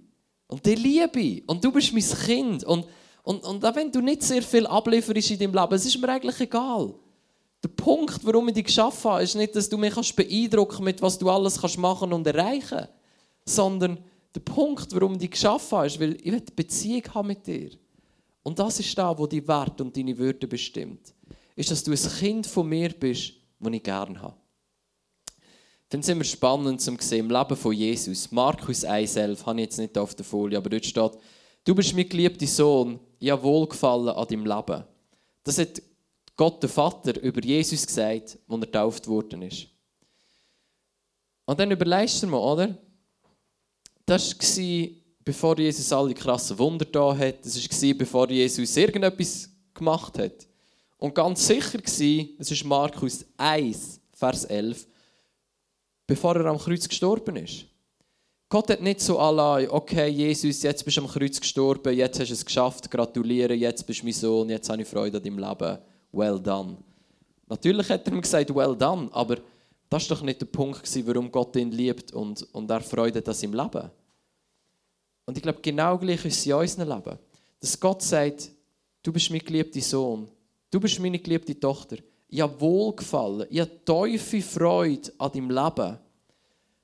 Und 0.47 0.65
die 0.65 0.75
liebe 0.75 1.19
ich. 1.19 1.49
Und 1.49 1.63
du 1.63 1.71
bist 1.71 1.93
mein 1.93 2.03
Kind. 2.03 2.63
Und, 2.65 2.85
und, 3.23 3.43
und 3.43 3.65
auch 3.65 3.75
wenn 3.75 3.91
du 3.91 4.01
nicht 4.01 4.21
sehr 4.21 4.43
viel 4.43 4.67
ablieferst 4.67 5.31
in 5.31 5.39
deinem 5.39 5.53
Leben, 5.53 5.73
es 5.73 5.85
ist 5.85 5.99
mir 5.99 6.09
eigentlich 6.09 6.39
egal. 6.41 6.93
Der 7.63 7.69
Punkt, 7.69 8.19
warum 8.23 8.49
ich 8.49 8.53
dich 8.53 8.65
geschaffen 8.65 9.09
habe, 9.09 9.23
ist 9.23 9.35
nicht, 9.35 9.55
dass 9.55 9.67
du 9.67 9.77
mich 9.77 10.15
beeindrucken 10.15 10.83
mit 10.83 11.01
was 11.01 11.17
du 11.17 11.29
alles 11.29 11.59
kannst 11.59 11.79
machen 11.79 12.13
und 12.13 12.27
erreichen 12.27 12.87
sondern 13.45 13.99
der 14.33 14.39
Punkt, 14.41 14.93
warum 14.93 15.13
ich 15.13 15.19
dich 15.19 15.31
geschaffen 15.31 15.77
habe, 15.77 15.87
ist, 15.87 15.99
weil 15.99 16.15
ich 16.15 16.27
eine 16.27 16.41
Beziehung 16.41 17.03
haben 17.13 17.27
mit 17.27 17.45
dir. 17.45 17.69
Und 18.43 18.59
das 18.59 18.79
ist 18.79 18.97
da, 18.97 19.17
wo 19.17 19.27
die 19.27 19.47
Wert 19.47 19.79
und 19.81 19.95
deine 19.95 20.17
Würde 20.17 20.47
bestimmt. 20.47 21.13
Ist, 21.55 21.71
dass 21.71 21.83
du 21.83 21.91
ein 21.91 21.97
Kind 21.97 22.47
von 22.47 22.67
mir 22.67 22.89
bist, 22.89 23.33
das 23.59 23.73
ich 23.73 23.83
gerne 23.83 24.21
habe. 24.21 24.35
Finde 25.89 26.03
es 26.03 26.09
immer 26.09 26.23
spannend 26.23 26.81
zu 26.81 26.95
sehen, 26.99 27.25
im 27.25 27.29
Leben 27.29 27.55
von 27.55 27.73
Jesus. 27.73 28.31
Markus 28.31 28.83
1,11 28.83 29.45
habe 29.45 29.59
ich 29.59 29.65
jetzt 29.65 29.77
nicht 29.77 29.97
auf 29.97 30.15
der 30.15 30.25
Folie, 30.25 30.57
aber 30.57 30.69
dort 30.69 30.85
steht, 30.85 31.11
du 31.63 31.75
bist 31.75 31.93
mein 31.93 32.09
geliebter 32.09 32.47
Sohn, 32.47 32.99
ich 33.19 33.29
habe 33.29 33.43
Wohlgefallen 33.43 34.09
an 34.09 34.27
deinem 34.27 34.45
Leben. 34.45 34.83
Das 35.43 35.57
hat 35.59 35.81
Gott, 36.35 36.61
der 36.61 36.69
Vater, 36.69 37.21
über 37.21 37.41
Jesus 37.41 37.85
gesagt, 37.85 38.37
als 38.47 38.59
er 38.59 38.59
getauft 38.59 39.07
worden 39.07 39.43
ist. 39.43 39.67
Und 41.45 41.59
dann 41.59 41.71
überlegst 41.71 42.23
du 42.23 42.27
mal, 42.27 42.39
oder? 42.39 42.77
Das 44.05 44.37
war, 44.37 44.87
bevor 45.23 45.57
Jesus 45.57 45.93
alle 45.93 46.13
krassen 46.13 46.57
Wunder 46.57 46.85
da 46.85 47.15
hat. 47.15 47.45
Das 47.45 47.55
war, 47.55 47.93
bevor 47.93 48.29
Jesus 48.29 48.75
irgendetwas 48.75 49.49
gemacht 49.73 50.17
hat. 50.17 50.47
Und 50.97 51.13
ganz 51.13 51.45
sicher 51.45 51.79
war, 51.79 52.25
das 52.37 52.51
ist 52.51 52.63
Markus 52.63 53.25
1, 53.37 53.99
Vers 54.13 54.45
11, 54.45 54.87
bevor 56.07 56.35
er 56.35 56.45
am 56.45 56.57
Kreuz 56.57 56.87
gestorben 56.87 57.35
ist. 57.37 57.65
Gott 58.47 58.69
hat 58.69 58.81
nicht 58.81 59.01
so 59.01 59.17
allein, 59.17 59.69
okay, 59.69 60.07
Jesus, 60.07 60.61
jetzt 60.61 60.85
bist 60.85 60.97
du 60.97 61.01
am 61.01 61.07
Kreuz 61.07 61.39
gestorben, 61.39 61.95
jetzt 61.95 62.19
hast 62.19 62.29
du 62.29 62.33
es 62.33 62.45
geschafft, 62.45 62.89
gratuliere, 62.91 63.53
jetzt 63.53 63.85
bist 63.87 64.01
du 64.01 64.05
mein 64.05 64.13
Sohn, 64.13 64.49
jetzt 64.49 64.69
habe 64.69 64.83
ich 64.83 64.87
Freude 64.87 65.17
an 65.17 65.23
deinem 65.23 65.39
Leben, 65.39 65.77
well 66.11 66.39
done. 66.39 66.77
Natürlich 67.47 67.89
hat 67.89 68.07
er 68.07 68.13
ihm 68.13 68.21
gesagt, 68.21 68.53
well 68.53 68.75
done, 68.75 69.09
aber 69.11 69.37
das 69.89 70.09
war 70.09 70.17
doch 70.17 70.23
nicht 70.23 70.41
der 70.41 70.45
Punkt, 70.45 71.07
warum 71.07 71.31
Gott 71.31 71.55
ihn 71.55 71.71
liebt 71.71 72.13
und, 72.13 72.47
und 72.53 72.69
er 72.69 72.81
Freude 72.81 73.19
hat 73.19 73.27
an 73.27 73.33
seinem 73.33 73.53
Leben. 73.53 73.89
Und 75.25 75.37
ich 75.37 75.43
glaube, 75.43 75.59
genau 75.61 75.97
gleich 75.97 76.23
ist 76.25 76.37
es 76.37 76.45
in 76.45 76.53
unserem 76.53 76.89
Leben. 76.89 77.17
Dass 77.59 77.79
Gott 77.79 78.01
sagt, 78.03 78.51
du 79.01 79.11
bist 79.11 79.31
mein 79.31 79.39
geliebter 79.39 79.81
Sohn, 79.81 80.27
du 80.69 80.79
bist 80.79 80.99
meine 80.99 81.19
geliebte 81.19 81.59
Tochter. 81.59 81.97
Ich 82.35 82.41
habe 82.41 82.59
Wohlgefallen, 82.59 83.47
ich 83.49 83.61
habe 83.61 83.79
tiefe 83.85 84.41
Freude 84.41 85.09
an 85.19 85.31
deinem 85.31 85.51
Leben. 85.51 85.97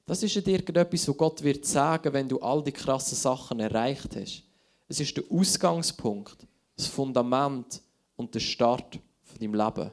Das 0.05 0.23
ist 0.23 0.33
nicht 0.33 0.47
irgendetwas, 0.47 1.05
was 1.05 1.17
Gott 1.17 1.43
wird 1.43 1.65
sagen, 1.65 2.13
wenn 2.13 2.29
du 2.29 2.39
all 2.39 2.63
die 2.63 2.71
krassen 2.71 3.17
Sachen 3.17 3.59
erreicht 3.59 4.15
hast. 4.15 4.43
Es 4.87 5.01
ist 5.01 5.17
der 5.17 5.25
Ausgangspunkt, 5.29 6.47
das 6.77 6.87
Fundament 6.87 7.81
und 8.15 8.33
der 8.33 8.39
Start 8.39 8.97
von 9.23 9.39
deinem 9.39 9.55
Leben. 9.55 9.91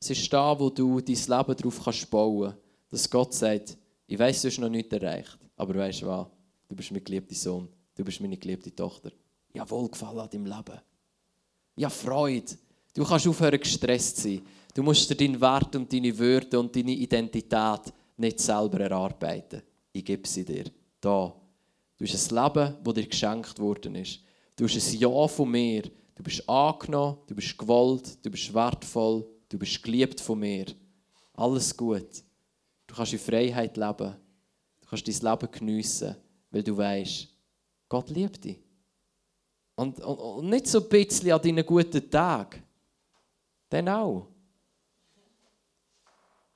Es 0.00 0.08
ist 0.08 0.32
da, 0.32 0.58
wo 0.58 0.70
du 0.70 0.98
dein 1.02 1.14
Leben 1.14 1.56
darauf 1.56 1.84
kannst 1.84 2.10
bauen 2.10 2.52
kannst, 2.52 2.92
dass 2.92 3.10
Gott 3.10 3.34
sagt, 3.34 3.76
ich 4.06 4.18
weiß, 4.18 4.40
du 4.40 4.48
hast 4.48 4.58
noch 4.58 4.70
nichts 4.70 4.94
erreicht, 4.94 5.38
aber 5.56 5.74
weißt 5.74 6.00
du 6.00 6.06
was? 6.06 6.26
Du 6.66 6.74
bist 6.74 6.90
mein 6.92 7.04
geliebter 7.04 7.34
Sohn, 7.34 7.68
du 7.94 8.04
bist 8.04 8.22
meine 8.22 8.38
geliebte 8.38 8.74
Tochter. 8.74 9.12
Ich 9.52 9.60
habe 9.60 9.70
Wohlgefallen 9.70 10.20
an 10.20 10.30
deinem 10.30 10.46
Leben. 10.46 10.80
Ich 11.76 11.84
habe 11.84 11.94
Freude. 11.94 12.56
Du 12.94 13.04
kannst 13.04 13.26
aufhören, 13.26 13.60
gestresst 13.60 14.16
zu 14.16 14.22
sein. 14.22 14.42
Du 14.74 14.82
musst 14.82 15.08
dir 15.08 15.14
deinen 15.14 15.40
Wert 15.40 15.74
und 15.76 15.92
deine 15.92 16.16
Würde 16.16 16.58
und 16.58 16.74
deine 16.74 16.92
Identität 16.92 17.92
nicht 18.16 18.40
selber 18.40 18.80
erarbeiten. 18.80 19.62
Ich 19.92 20.04
gebe 20.04 20.26
sie 20.26 20.44
dir. 20.44 20.64
Da. 21.00 21.34
Du 21.96 22.04
hast 22.04 22.32
ein 22.32 22.44
Leben, 22.44 22.76
das 22.82 22.94
dir 22.94 23.06
geschenkt 23.06 23.58
worden 23.58 23.94
ist. 23.96 24.20
Du 24.56 24.64
hast 24.64 24.76
ein 24.76 24.98
Ja 24.98 25.28
von 25.28 25.50
mir. 25.50 25.82
Du 26.14 26.22
bist 26.22 26.46
angenommen, 26.48 27.16
du 27.26 27.34
bist 27.34 27.56
gewollt, 27.56 28.18
du 28.22 28.30
bist 28.30 28.52
wertvoll, 28.52 29.26
du 29.48 29.58
bist 29.58 29.82
geliebt 29.82 30.20
von 30.20 30.38
mir. 30.38 30.66
Alles 31.32 31.74
gut. 31.74 32.22
Du 32.86 32.94
kannst 32.94 33.14
in 33.14 33.18
Freiheit 33.18 33.76
leben. 33.76 34.16
Du 34.80 34.88
kannst 34.88 35.08
dein 35.08 35.30
Leben 35.32 35.50
geniessen, 35.50 36.16
weil 36.50 36.62
du 36.62 36.76
weißt, 36.76 37.28
Gott 37.88 38.10
liebt 38.10 38.44
dich. 38.44 38.58
Und, 39.76 39.98
und, 40.00 40.18
und 40.18 40.50
nicht 40.50 40.66
so 40.66 40.82
ein 40.82 40.88
bisschen 40.88 41.32
an 41.32 41.40
deinen 41.40 41.64
guten 41.64 42.10
Tagen. 42.10 42.62
Dann 43.70 43.88
auch. 43.88 44.26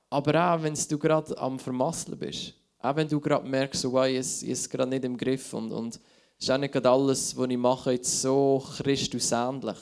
Aber 0.09 0.53
auch, 0.53 0.61
wenn 0.61 0.75
du 0.75 0.99
gerade 0.99 1.37
am 1.37 1.57
Vermasseln 1.57 2.17
bist. 2.17 2.53
Auch 2.79 2.95
wenn 2.95 3.07
du 3.07 3.19
gerade 3.19 3.47
merkst, 3.47 3.81
so, 3.81 3.91
wow, 3.91 4.05
ich 4.05 4.47
ist 4.47 4.69
gerade 4.69 4.89
nicht 4.89 5.03
im 5.03 5.17
Griff 5.17 5.53
und, 5.53 5.71
und 5.71 5.99
ist 6.37 6.51
auch 6.51 6.57
nicht 6.57 6.71
gerade 6.71 6.89
alles, 6.89 7.35
was 7.35 7.49
ich 7.49 7.57
mache, 7.57 7.93
jetzt 7.93 8.21
so 8.21 8.63
Christusähnlich. 8.77 9.77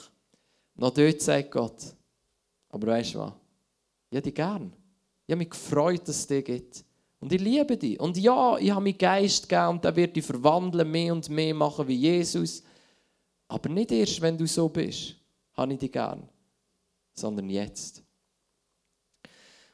Noch 0.76 0.90
dort 0.90 1.20
sagt 1.20 1.50
Gott, 1.50 1.94
aber 2.70 2.86
weißt 2.88 3.14
du 3.14 3.18
was? 3.18 3.32
Ich 4.10 4.16
habe 4.16 4.22
dich 4.22 4.34
gern. 4.34 4.72
Ich 5.26 5.32
habe 5.32 5.38
mich 5.38 5.50
gefreut, 5.50 6.02
dass 6.08 6.16
es 6.16 6.26
dich 6.26 6.44
gibt. 6.44 6.84
Und 7.20 7.32
ich 7.32 7.40
liebe 7.40 7.76
dich. 7.76 7.98
Und 7.98 8.16
ja, 8.16 8.58
ich 8.58 8.70
habe 8.70 8.82
meinen 8.82 8.98
Geist 8.98 9.48
gegeben 9.48 9.68
und 9.68 9.84
der 9.84 9.96
wird 9.96 10.16
dich 10.16 10.24
verwandeln, 10.24 10.90
mehr 10.90 11.12
und 11.12 11.28
mehr 11.28 11.54
machen 11.54 11.88
wie 11.88 11.94
Jesus. 11.94 12.62
Aber 13.48 13.68
nicht 13.68 13.92
erst, 13.92 14.20
wenn 14.20 14.36
du 14.36 14.46
so 14.46 14.68
bist, 14.68 15.14
habe 15.54 15.72
ich 15.72 15.78
dich 15.78 15.92
gern, 15.92 16.28
sondern 17.14 17.48
jetzt. 17.48 18.02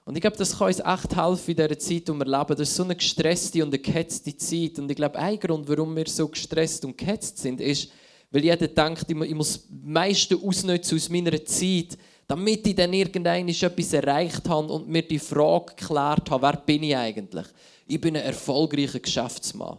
Und 0.05 0.17
ich 0.17 0.23
glaube, 0.23 0.37
das 0.37 0.59
kann 0.59 0.69
uns 0.69 0.81
echt 0.81 1.17
helfen 1.17 1.51
in 1.51 1.57
dieser 1.57 1.79
Zeit, 1.79 2.09
die 2.09 2.13
wir 2.13 2.25
leben. 2.25 2.49
Das 2.49 2.61
ist 2.61 2.75
so 2.75 2.85
eine 2.85 2.97
gestresste 2.97 3.65
und 3.65 3.83
gehetzte 3.83 4.37
Zeit. 4.37 4.79
Und 4.79 4.91
ich 4.91 4.97
glaube, 4.97 5.19
ein 5.19 5.39
Grund, 5.39 5.69
warum 5.69 5.95
wir 5.95 6.07
so 6.07 6.27
gestresst 6.29 6.85
und 6.85 6.97
gehetzt 6.97 7.39
sind, 7.39 7.61
ist, 7.61 7.91
weil 8.31 8.45
jeder 8.45 8.69
denkt, 8.69 9.11
ich 9.11 9.35
muss 9.35 9.53
das 9.53 9.65
meiste 9.83 10.37
ausnutzen 10.37 10.97
aus 10.97 11.09
meiner 11.09 11.45
Zeit, 11.45 11.99
damit 12.27 12.67
ich 12.67 12.77
dann 12.77 12.93
irgendwann 12.93 13.49
etwas 13.49 13.93
erreicht 13.93 14.49
habe 14.49 14.73
und 14.73 14.89
mir 14.89 15.03
die 15.03 15.19
Frage 15.19 15.75
geklärt 15.75 16.31
habe, 16.31 16.43
wer 16.43 16.57
bin 16.57 16.85
ich 16.85 16.97
eigentlich? 16.97 17.47
Ich 17.87 18.01
bin 18.01 18.17
ein 18.17 18.23
erfolgreicher 18.23 19.01
Geschäftsmann. 19.01 19.79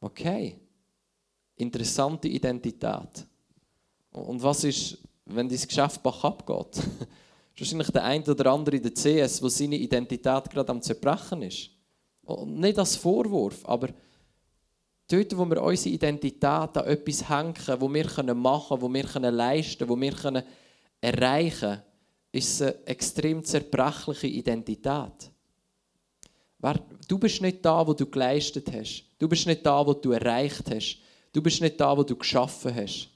Okay. 0.00 0.56
Interessante 1.56 2.28
Identität. 2.28 3.26
Und 4.10 4.42
was 4.42 4.64
ist, 4.64 4.98
wenn 5.26 5.48
dein 5.48 5.58
Geschäft 5.58 6.02
bach 6.02 6.24
abgeht? 6.24 6.82
wahrscheinlich 7.58 7.90
der 7.90 8.04
eine 8.04 8.24
oder 8.24 8.52
andere 8.52 8.76
in 8.76 8.82
der 8.82 8.94
CS, 8.94 9.42
wo 9.42 9.48
seine 9.48 9.76
Identität 9.76 10.50
gerade 10.50 10.70
am 10.70 10.82
Zerbrechen 10.82 11.42
ist. 11.42 11.70
Und 12.22 12.58
nicht 12.58 12.78
als 12.78 12.96
Vorwurf, 12.96 13.64
aber 13.64 13.88
dort, 15.08 15.36
wo 15.36 15.44
wir 15.44 15.62
unsere 15.62 15.94
Identität 15.94 16.44
an 16.44 16.84
etwas 16.86 17.28
hängen, 17.28 17.54
wo 17.80 17.92
wir 17.92 18.34
machen 18.34 18.80
können, 18.80 18.82
wo 18.82 18.92
wir 18.92 19.30
leisten 19.30 19.86
können, 19.86 19.90
wo 19.90 20.00
wir 20.00 20.44
erreichen 21.00 21.60
können, 21.60 21.82
ist 22.32 22.62
eine 22.62 22.86
extrem 22.86 23.44
zerbrechliche 23.44 24.26
Identität. 24.26 25.30
Du 27.06 27.18
bist 27.18 27.42
nicht 27.42 27.64
da, 27.64 27.86
wo 27.86 27.92
du 27.92 28.06
geleistet 28.06 28.72
hast. 28.72 29.04
Du 29.18 29.28
bist 29.28 29.46
nicht 29.46 29.64
da, 29.64 29.86
wo 29.86 29.92
du 29.92 30.12
erreicht 30.12 30.70
hast. 30.70 30.98
Du 31.32 31.42
bist 31.42 31.60
nicht 31.60 31.78
da, 31.78 31.96
wo 31.96 32.02
du 32.02 32.16
geschaffen 32.16 32.74
hast. 32.74 33.10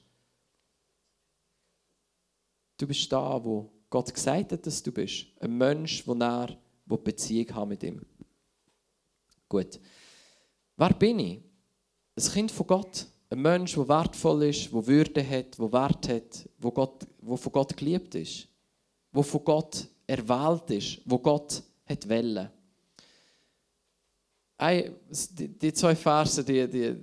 Du 2.79 2.87
bist 2.87 3.11
da, 3.11 3.43
wo 3.43 3.69
Gott 3.89 4.13
gesagt 4.13 4.53
hat, 4.53 4.65
dass 4.65 4.81
du 4.81 4.91
bist. 4.93 5.25
Ein 5.41 5.57
Mensch, 5.57 6.05
der 6.05 6.15
er 6.15 6.57
eine 6.89 6.97
Beziehung 6.97 7.53
hat 7.53 7.67
mit 7.67 7.83
ihm. 7.83 8.01
Gut. 9.49 9.79
Wer 10.77 10.93
bin 10.93 11.19
ich? 11.19 11.41
Ein 12.15 12.31
Kind 12.31 12.51
von 12.51 12.67
Gott. 12.67 13.05
Ein 13.29 13.41
Mensch, 13.41 13.73
der 13.73 13.87
wertvoll 13.87 14.43
ist, 14.43 14.71
der 14.71 14.87
Würde 14.87 15.29
hat, 15.29 15.59
der 15.59 15.73
Wert 15.73 16.07
hat, 16.07 16.49
der, 16.57 16.71
Gott, 16.71 17.05
der 17.21 17.37
von 17.37 17.51
Gott 17.51 17.75
geliebt 17.75 18.15
ist, 18.15 18.47
der 19.13 19.23
von 19.23 19.43
Gott 19.43 19.87
erwählt 20.07 20.71
ist, 20.71 21.01
wo 21.03 21.19
Gott 21.19 21.61
hat 21.85 22.07
wollen. 22.07 22.49
Die 25.61 25.73
zwei 25.73 25.95
Verse, 25.95 26.43
die, 26.45 26.67
die, 26.67 26.95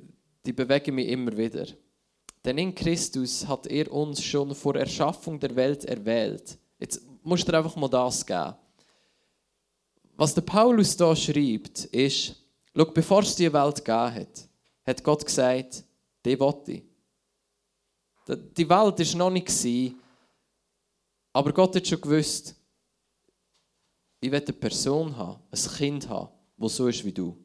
die 0.45 0.53
bewegen 0.53 0.95
mich 0.95 1.09
immer 1.09 1.37
wieder. 1.37 1.67
Denn 2.47 2.59
in 2.59 2.75
Christus 2.75 3.47
hat 3.47 3.67
er 3.67 3.93
uns 3.93 4.23
schon 4.23 4.55
vor 4.55 4.77
Erschaffung 4.77 5.41
der 5.41 5.55
Welt 5.57 5.85
erwählt 5.85 6.57
Jetzt 6.79 7.01
musst 7.23 7.47
du 7.49 7.51
dir 7.51 7.59
einfach 7.59 7.75
mal 7.75 7.89
das 7.89 8.25
geben. 8.25 8.55
Was 10.17 10.35
der 10.35 10.43
Paulus 10.43 10.97
da 10.97 11.17
schreibt, 11.17 11.87
ist, 11.87 12.37
schau, 12.75 12.85
bevor 12.85 13.23
es 13.23 13.35
die 13.35 13.53
Welt 13.53 13.85
gegeben 13.85 14.15
hat, 14.15 14.49
hat 14.87 15.03
Gott 15.03 15.25
gesagt, 15.25 15.83
die 16.25 16.39
wollte. 16.39 16.83
Die 18.29 18.69
Welt 18.69 18.71
war 18.71 19.17
noch 19.17 19.31
nicht, 19.31 19.95
aber 21.33 21.53
Gott 21.53 21.75
hat 21.75 21.87
schon 21.87 22.01
gewusst, 22.01 22.55
ich 24.21 24.31
will 24.31 24.41
eine 24.41 24.53
Person 24.53 25.17
haben, 25.17 25.43
ein 25.51 25.77
Kind 25.77 26.09
haben, 26.09 26.31
das 26.57 26.77
so 26.77 26.87
ist 26.89 27.05
wie 27.05 27.13
du. 27.13 27.37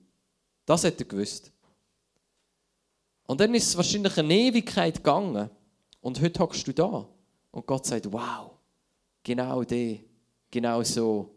Das 0.66 0.84
hat 0.84 1.00
er 1.00 1.06
gewusst. 1.06 1.51
Und 3.26 3.40
dann 3.40 3.54
ist 3.56 3.68
es 3.68 3.78
wahrscheinlich 3.78 4.18
eine 4.18 4.34
Ewigkeit 4.34 4.96
gegangen. 4.96 5.50
Und 6.02 6.22
heute 6.22 6.40
hockst 6.40 6.68
du 6.68 6.74
da. 6.74 7.08
Und 7.52 7.66
Gott 7.66 7.86
sagt, 7.86 8.12
wow, 8.12 8.52
Genau 9.24 9.64
die, 9.64 10.02
genau 10.50 10.82
so. 10.84 11.30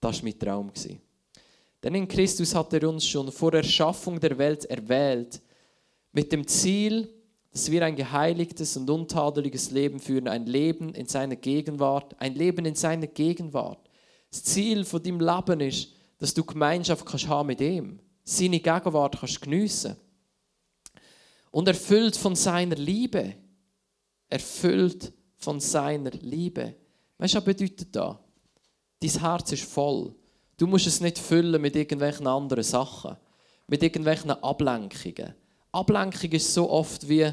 Das 0.00 0.16
war 0.18 0.24
mein 0.24 0.38
Traum. 0.38 0.70
Denn 1.82 1.94
in 1.94 2.08
Christus 2.08 2.54
hat 2.54 2.72
er 2.72 2.88
uns 2.88 3.06
schon 3.06 3.32
vor 3.32 3.54
Erschaffung 3.54 4.20
der 4.20 4.36
Welt 4.36 4.64
erwählt, 4.66 5.40
mit 6.12 6.32
dem 6.32 6.46
Ziel, 6.46 7.08
dass 7.50 7.70
wir 7.70 7.84
ein 7.84 7.96
geheiligtes 7.96 8.76
und 8.76 8.90
untadeliges 8.90 9.70
Leben 9.70 9.98
führen, 9.98 10.28
ein 10.28 10.46
Leben 10.46 10.94
in 10.94 11.06
seiner 11.06 11.36
Gegenwart, 11.36 12.14
ein 12.20 12.34
Leben 12.34 12.64
in 12.66 12.74
seiner 12.74 13.06
Gegenwart. 13.06 13.88
Das 14.30 14.44
Ziel 14.44 14.84
von 14.84 15.02
deinem 15.02 15.20
Leben 15.20 15.60
ist, 15.60 15.92
dass 16.18 16.34
du 16.34 16.44
Gemeinschaft 16.44 17.06
kannst 17.06 17.28
haben 17.28 17.46
mit 17.46 17.60
ihm, 17.60 18.00
seine 18.24 18.60
Gegenwart 18.60 19.18
kannst 19.18 19.40
geniessen 19.40 19.96
und 21.50 21.68
erfüllt 21.68 22.16
von 22.16 22.34
seiner 22.34 22.76
Liebe, 22.76 23.34
erfüllt 24.28 25.12
von 25.36 25.60
seiner 25.60 26.10
Liebe. 26.10 26.74
Weißt 27.18 27.34
du, 27.34 27.38
was 27.38 27.44
bedeutet 27.44 27.94
das? 27.94 28.16
Dein 29.00 29.20
Herz 29.20 29.52
ist 29.52 29.64
voll. 29.64 30.14
Du 30.56 30.66
musst 30.66 30.86
es 30.86 31.00
nicht 31.00 31.18
füllen 31.18 31.60
mit 31.60 31.76
irgendwelchen 31.76 32.26
anderen 32.26 32.64
Sachen, 32.64 33.16
mit 33.66 33.82
irgendwelchen 33.82 34.30
Ablenkungen. 34.30 35.34
Ablenkung 35.72 36.32
ist 36.32 36.52
so 36.52 36.68
oft 36.68 37.08
wie 37.08 37.32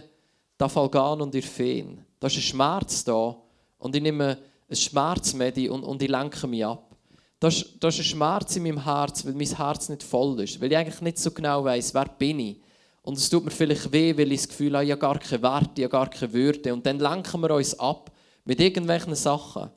der 0.59 0.69
Falgan 0.69 1.21
und 1.21 1.35
Irfen. 1.35 2.05
Da 2.19 2.27
ist 2.27 2.37
ein 2.37 2.41
Schmerz 2.41 3.03
da 3.03 3.35
und 3.79 3.95
ich 3.95 4.01
nehme 4.01 4.37
ein 4.69 4.75
Schmerzmedi 4.75 5.69
und, 5.69 5.83
und 5.83 6.01
ich 6.01 6.09
lenke 6.09 6.47
mich 6.47 6.65
ab. 6.65 6.95
Da 7.39 7.47
ist, 7.47 7.75
da 7.79 7.89
ist 7.89 7.99
ein 7.99 8.03
Schmerz 8.03 8.55
in 8.55 8.63
meinem 8.63 8.83
Herz, 8.83 9.25
weil 9.25 9.33
mein 9.33 9.47
Herz 9.47 9.89
nicht 9.89 10.03
voll 10.03 10.39
ist, 10.41 10.61
weil 10.61 10.71
ich 10.71 10.77
eigentlich 10.77 11.01
nicht 11.01 11.17
so 11.17 11.31
genau 11.31 11.63
weiß, 11.63 11.93
wer 11.93 12.05
bin 12.05 12.39
ich 12.39 12.57
und 13.05 13.19
es 13.19 13.29
tut 13.29 13.45
mir 13.45 13.51
vielleicht 13.51 13.91
weh, 13.91 14.17
weil 14.17 14.31
ich 14.31 14.41
das 14.41 14.49
Gefühl 14.49 14.73
habe, 14.73 14.83
ich 14.83 14.91
habe 14.91 14.99
gar 14.99 15.19
keine 15.19 15.43
Werte, 15.43 15.73
ich 15.75 15.83
habe 15.83 15.91
gar 15.91 16.09
keine 16.09 16.33
Würde. 16.33 16.73
Und 16.73 16.83
dann 16.87 16.97
lenken 16.97 17.39
wir 17.39 17.51
uns 17.51 17.79
ab 17.79 18.11
mit 18.45 18.59
irgendwelchen 18.59 19.13
Sachen. 19.13 19.69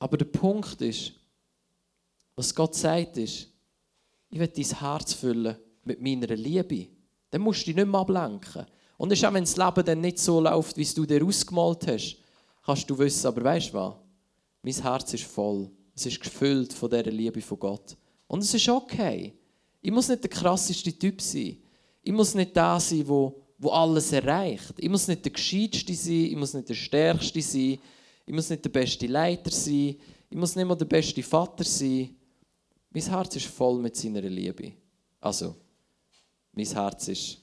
Aber 0.00 0.16
der 0.16 0.24
Punkt 0.24 0.82
ist, 0.82 1.12
was 2.34 2.52
Gott 2.52 2.74
sagt, 2.74 3.16
ist, 3.16 3.46
ich 4.28 4.40
will 4.40 4.48
dein 4.48 4.80
Herz 4.80 5.14
füllen 5.14 5.56
mit 5.84 6.02
meiner 6.02 6.34
Liebe. 6.34 6.88
Dann 7.30 7.42
musst 7.42 7.60
du 7.60 7.66
dich 7.66 7.76
nicht 7.76 7.86
mehr 7.86 8.00
ablenken. 8.00 8.66
Und 8.96 9.12
auch, 9.12 9.32
wenn 9.32 9.44
das 9.44 9.56
Leben 9.56 9.84
dann 9.84 10.00
nicht 10.00 10.18
so 10.18 10.40
läuft, 10.40 10.76
wie 10.76 10.84
du 10.84 11.06
dir 11.06 11.24
ausgemalt 11.24 11.86
hast, 11.86 12.16
kannst 12.64 12.90
du 12.90 12.98
wissen, 12.98 13.28
aber 13.28 13.44
weißt 13.44 13.68
du 13.68 13.74
was? 13.74 13.94
Mein 14.62 14.74
Herz 14.74 15.14
ist 15.14 15.24
voll. 15.24 15.70
Es 15.94 16.06
ist 16.06 16.20
gefüllt 16.20 16.72
von 16.72 16.90
dieser 16.90 17.04
Liebe 17.04 17.40
von 17.40 17.60
Gott. 17.60 17.96
Und 18.26 18.42
es 18.42 18.52
ist 18.52 18.68
okay. 18.68 19.32
Ich 19.80 19.92
muss 19.92 20.08
nicht 20.08 20.24
der 20.24 20.30
krasseste 20.30 20.92
Typ 20.92 21.22
sein. 21.22 21.58
Ich 22.04 22.12
muss 22.12 22.34
nicht 22.34 22.54
der 22.54 22.78
sein, 22.78 23.08
wo, 23.08 23.40
wo 23.58 23.70
alles 23.70 24.12
erreicht. 24.12 24.74
Ich 24.76 24.88
muss 24.88 25.08
nicht 25.08 25.24
der 25.24 25.32
gescheiteste 25.32 25.94
sein. 25.94 26.26
Ich 26.26 26.36
muss 26.36 26.54
nicht 26.54 26.68
der 26.68 26.74
stärkste 26.74 27.40
sein. 27.40 27.78
Ich 28.26 28.32
muss 28.32 28.50
nicht 28.50 28.64
der 28.64 28.70
beste 28.70 29.06
Leiter 29.06 29.50
sein. 29.50 29.96
Ich 30.30 30.36
muss 30.36 30.54
nicht 30.54 30.66
mal 30.66 30.76
der 30.76 30.84
beste 30.84 31.22
Vater 31.22 31.64
sein. 31.64 32.14
Mein 32.90 33.02
Herz 33.02 33.36
ist 33.36 33.46
voll 33.46 33.80
mit 33.80 33.96
seiner 33.96 34.20
Liebe. 34.20 34.72
Also, 35.20 35.56
mein 36.52 36.66
Herz 36.66 37.08
ist 37.08 37.38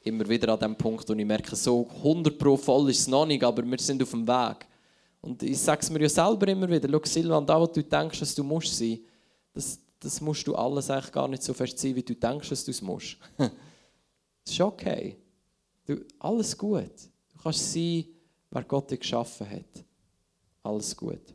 immer 0.00 0.28
wieder 0.28 0.52
an 0.52 0.58
dem 0.58 0.76
Punkt, 0.76 1.08
wo 1.08 1.12
ich 1.12 1.24
merke, 1.24 1.54
so 1.54 1.86
100 1.98 2.38
pro 2.38 2.56
voll 2.56 2.90
ist 2.90 3.00
es 3.00 3.08
noch 3.08 3.26
nicht, 3.26 3.44
aber 3.44 3.62
wir 3.64 3.78
sind 3.78 4.02
auf 4.02 4.10
dem 4.10 4.26
Weg. 4.26 4.66
Und 5.20 5.42
ich 5.42 5.58
sage 5.58 5.80
es 5.82 5.90
mir 5.90 6.00
ja 6.00 6.08
selber 6.08 6.48
immer 6.48 6.68
wieder, 6.68 6.88
schau 6.90 7.00
Silvan, 7.04 7.46
da 7.46 7.60
wo 7.60 7.66
du 7.66 7.82
denkst, 7.82 8.20
dass 8.20 8.34
du 8.34 8.42
musst 8.42 8.76
sein, 8.76 9.00
das, 9.52 9.78
das 10.00 10.20
musst 10.20 10.46
du 10.46 10.54
alles 10.54 10.90
eigentlich 10.90 11.12
gar 11.12 11.28
nicht 11.28 11.42
so 11.42 11.52
fest 11.52 11.78
sein, 11.78 11.96
wie 11.96 12.02
du 12.02 12.14
denkst, 12.14 12.48
dass 12.48 12.64
du 12.64 12.70
es 12.70 12.82
musst. 12.82 13.16
das 13.36 13.50
ist 14.46 14.60
okay. 14.60 15.16
Du, 15.86 16.04
alles 16.18 16.56
gut. 16.56 16.92
Du 17.32 17.42
kannst 17.42 17.72
sein, 17.72 18.04
wer 18.50 18.64
Gott 18.64 18.90
dich 18.90 19.00
geschaffen 19.00 19.48
hat. 19.50 19.84
Alles 20.62 20.96
gut. 20.96 21.34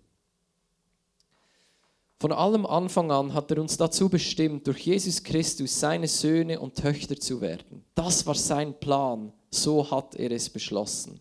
Von 2.19 2.31
allem 2.31 2.65
Anfang 2.65 3.11
an 3.11 3.33
hat 3.33 3.51
er 3.51 3.59
uns 3.59 3.75
dazu 3.75 4.07
bestimmt, 4.07 4.65
durch 4.65 4.85
Jesus 4.85 5.21
Christus 5.21 5.77
seine 5.77 6.07
Söhne 6.07 6.57
und 6.57 6.75
Töchter 6.75 7.17
zu 7.17 7.41
werden. 7.41 7.83
Das 7.95 8.25
war 8.25 8.35
sein 8.35 8.79
Plan. 8.79 9.33
So 9.51 9.91
hat 9.91 10.15
er 10.15 10.31
es 10.31 10.49
beschlossen. 10.49 11.19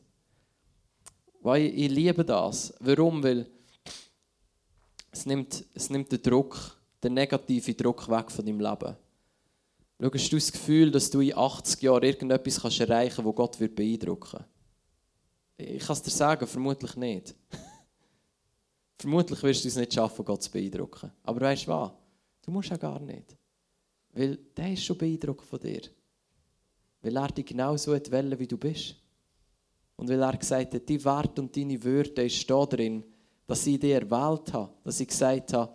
Weil 1.40 1.66
ich 1.66 1.90
liebe 1.90 2.24
das. 2.24 2.72
Warum? 2.78 3.20
Weil 3.20 3.50
es 5.10 5.26
nimmt, 5.26 5.64
es 5.74 5.90
nimmt 5.90 6.12
den 6.12 6.22
Druck, 6.22 6.80
den 7.02 7.14
negativen 7.14 7.76
Druck 7.76 8.08
weg 8.08 8.30
von 8.30 8.44
deinem 8.44 8.60
Leben. 8.60 8.96
Schau, 10.00 10.10
hast 10.12 10.32
du 10.32 10.36
das 10.36 10.52
Gefühl, 10.52 10.90
dass 10.90 11.10
du 11.10 11.20
in 11.20 11.36
80 11.36 11.82
Jahren 11.82 12.02
irgendetwas 12.02 12.60
kannst 12.60 12.80
erreichen 12.80 13.16
kannst, 13.16 13.28
das 13.28 13.34
Gott 13.36 13.60
wird 13.60 13.74
beeindrucken 13.74 14.44
Ich 15.56 15.84
kann 15.86 15.94
es 15.94 16.02
dir 16.02 16.10
sagen, 16.10 16.46
vermutlich 16.46 16.96
nicht. 16.96 17.34
Vermutlich 18.98 19.42
wirst 19.42 19.64
du 19.64 19.68
es 19.68 19.76
nicht 19.76 19.94
schaffen, 19.94 20.24
Gott 20.24 20.42
zu 20.42 20.50
beeindrucken. 20.50 21.10
Aber 21.24 21.40
weißt 21.40 21.66
du 21.66 21.72
was? 21.72 21.90
Du 22.42 22.50
musst 22.50 22.70
ja 22.70 22.76
gar 22.76 23.00
nicht. 23.00 23.36
Weil 24.12 24.36
der 24.56 24.72
ist 24.72 24.84
schon 24.84 24.98
beeindruckt 24.98 25.44
von 25.44 25.58
dir. 25.58 25.82
Weil 27.00 27.16
er 27.16 27.28
dich 27.28 27.46
genau 27.46 27.76
so 27.76 27.92
wählen 27.92 28.38
wie 28.38 28.46
du 28.46 28.56
bist. 28.56 28.94
Und 29.96 30.08
weil 30.08 30.22
er 30.22 30.36
gesagt 30.36 30.74
hat, 30.74 30.88
die 30.88 31.04
Wert 31.04 31.38
und 31.38 31.56
deine 31.56 31.82
Würde 31.82 32.24
ist 32.24 32.48
da 32.48 32.64
drin, 32.64 33.04
dass 33.46 33.66
ich 33.66 33.78
dich 33.80 33.92
erwählt 33.92 34.52
habe. 34.52 34.72
Dass 34.84 35.00
ich 35.00 35.08
gesagt 35.08 35.52
habe, 35.52 35.72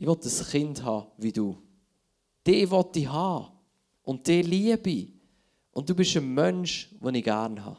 ich 0.00 0.06
will 0.06 0.16
ein 0.16 0.46
Kind 0.46 0.82
haben 0.82 1.08
wie 1.18 1.30
du. 1.30 1.58
Die 2.46 2.70
will 2.70 2.84
ich 2.94 3.06
haben. 3.06 3.48
Und 4.02 4.26
die 4.26 4.40
liebe 4.40 4.88
ich. 4.88 5.12
Und 5.72 5.90
du 5.90 5.94
bist 5.94 6.16
ein 6.16 6.32
Mensch, 6.32 6.88
den 6.98 7.16
ich 7.16 7.24
gerne 7.24 7.62
habe. 7.62 7.76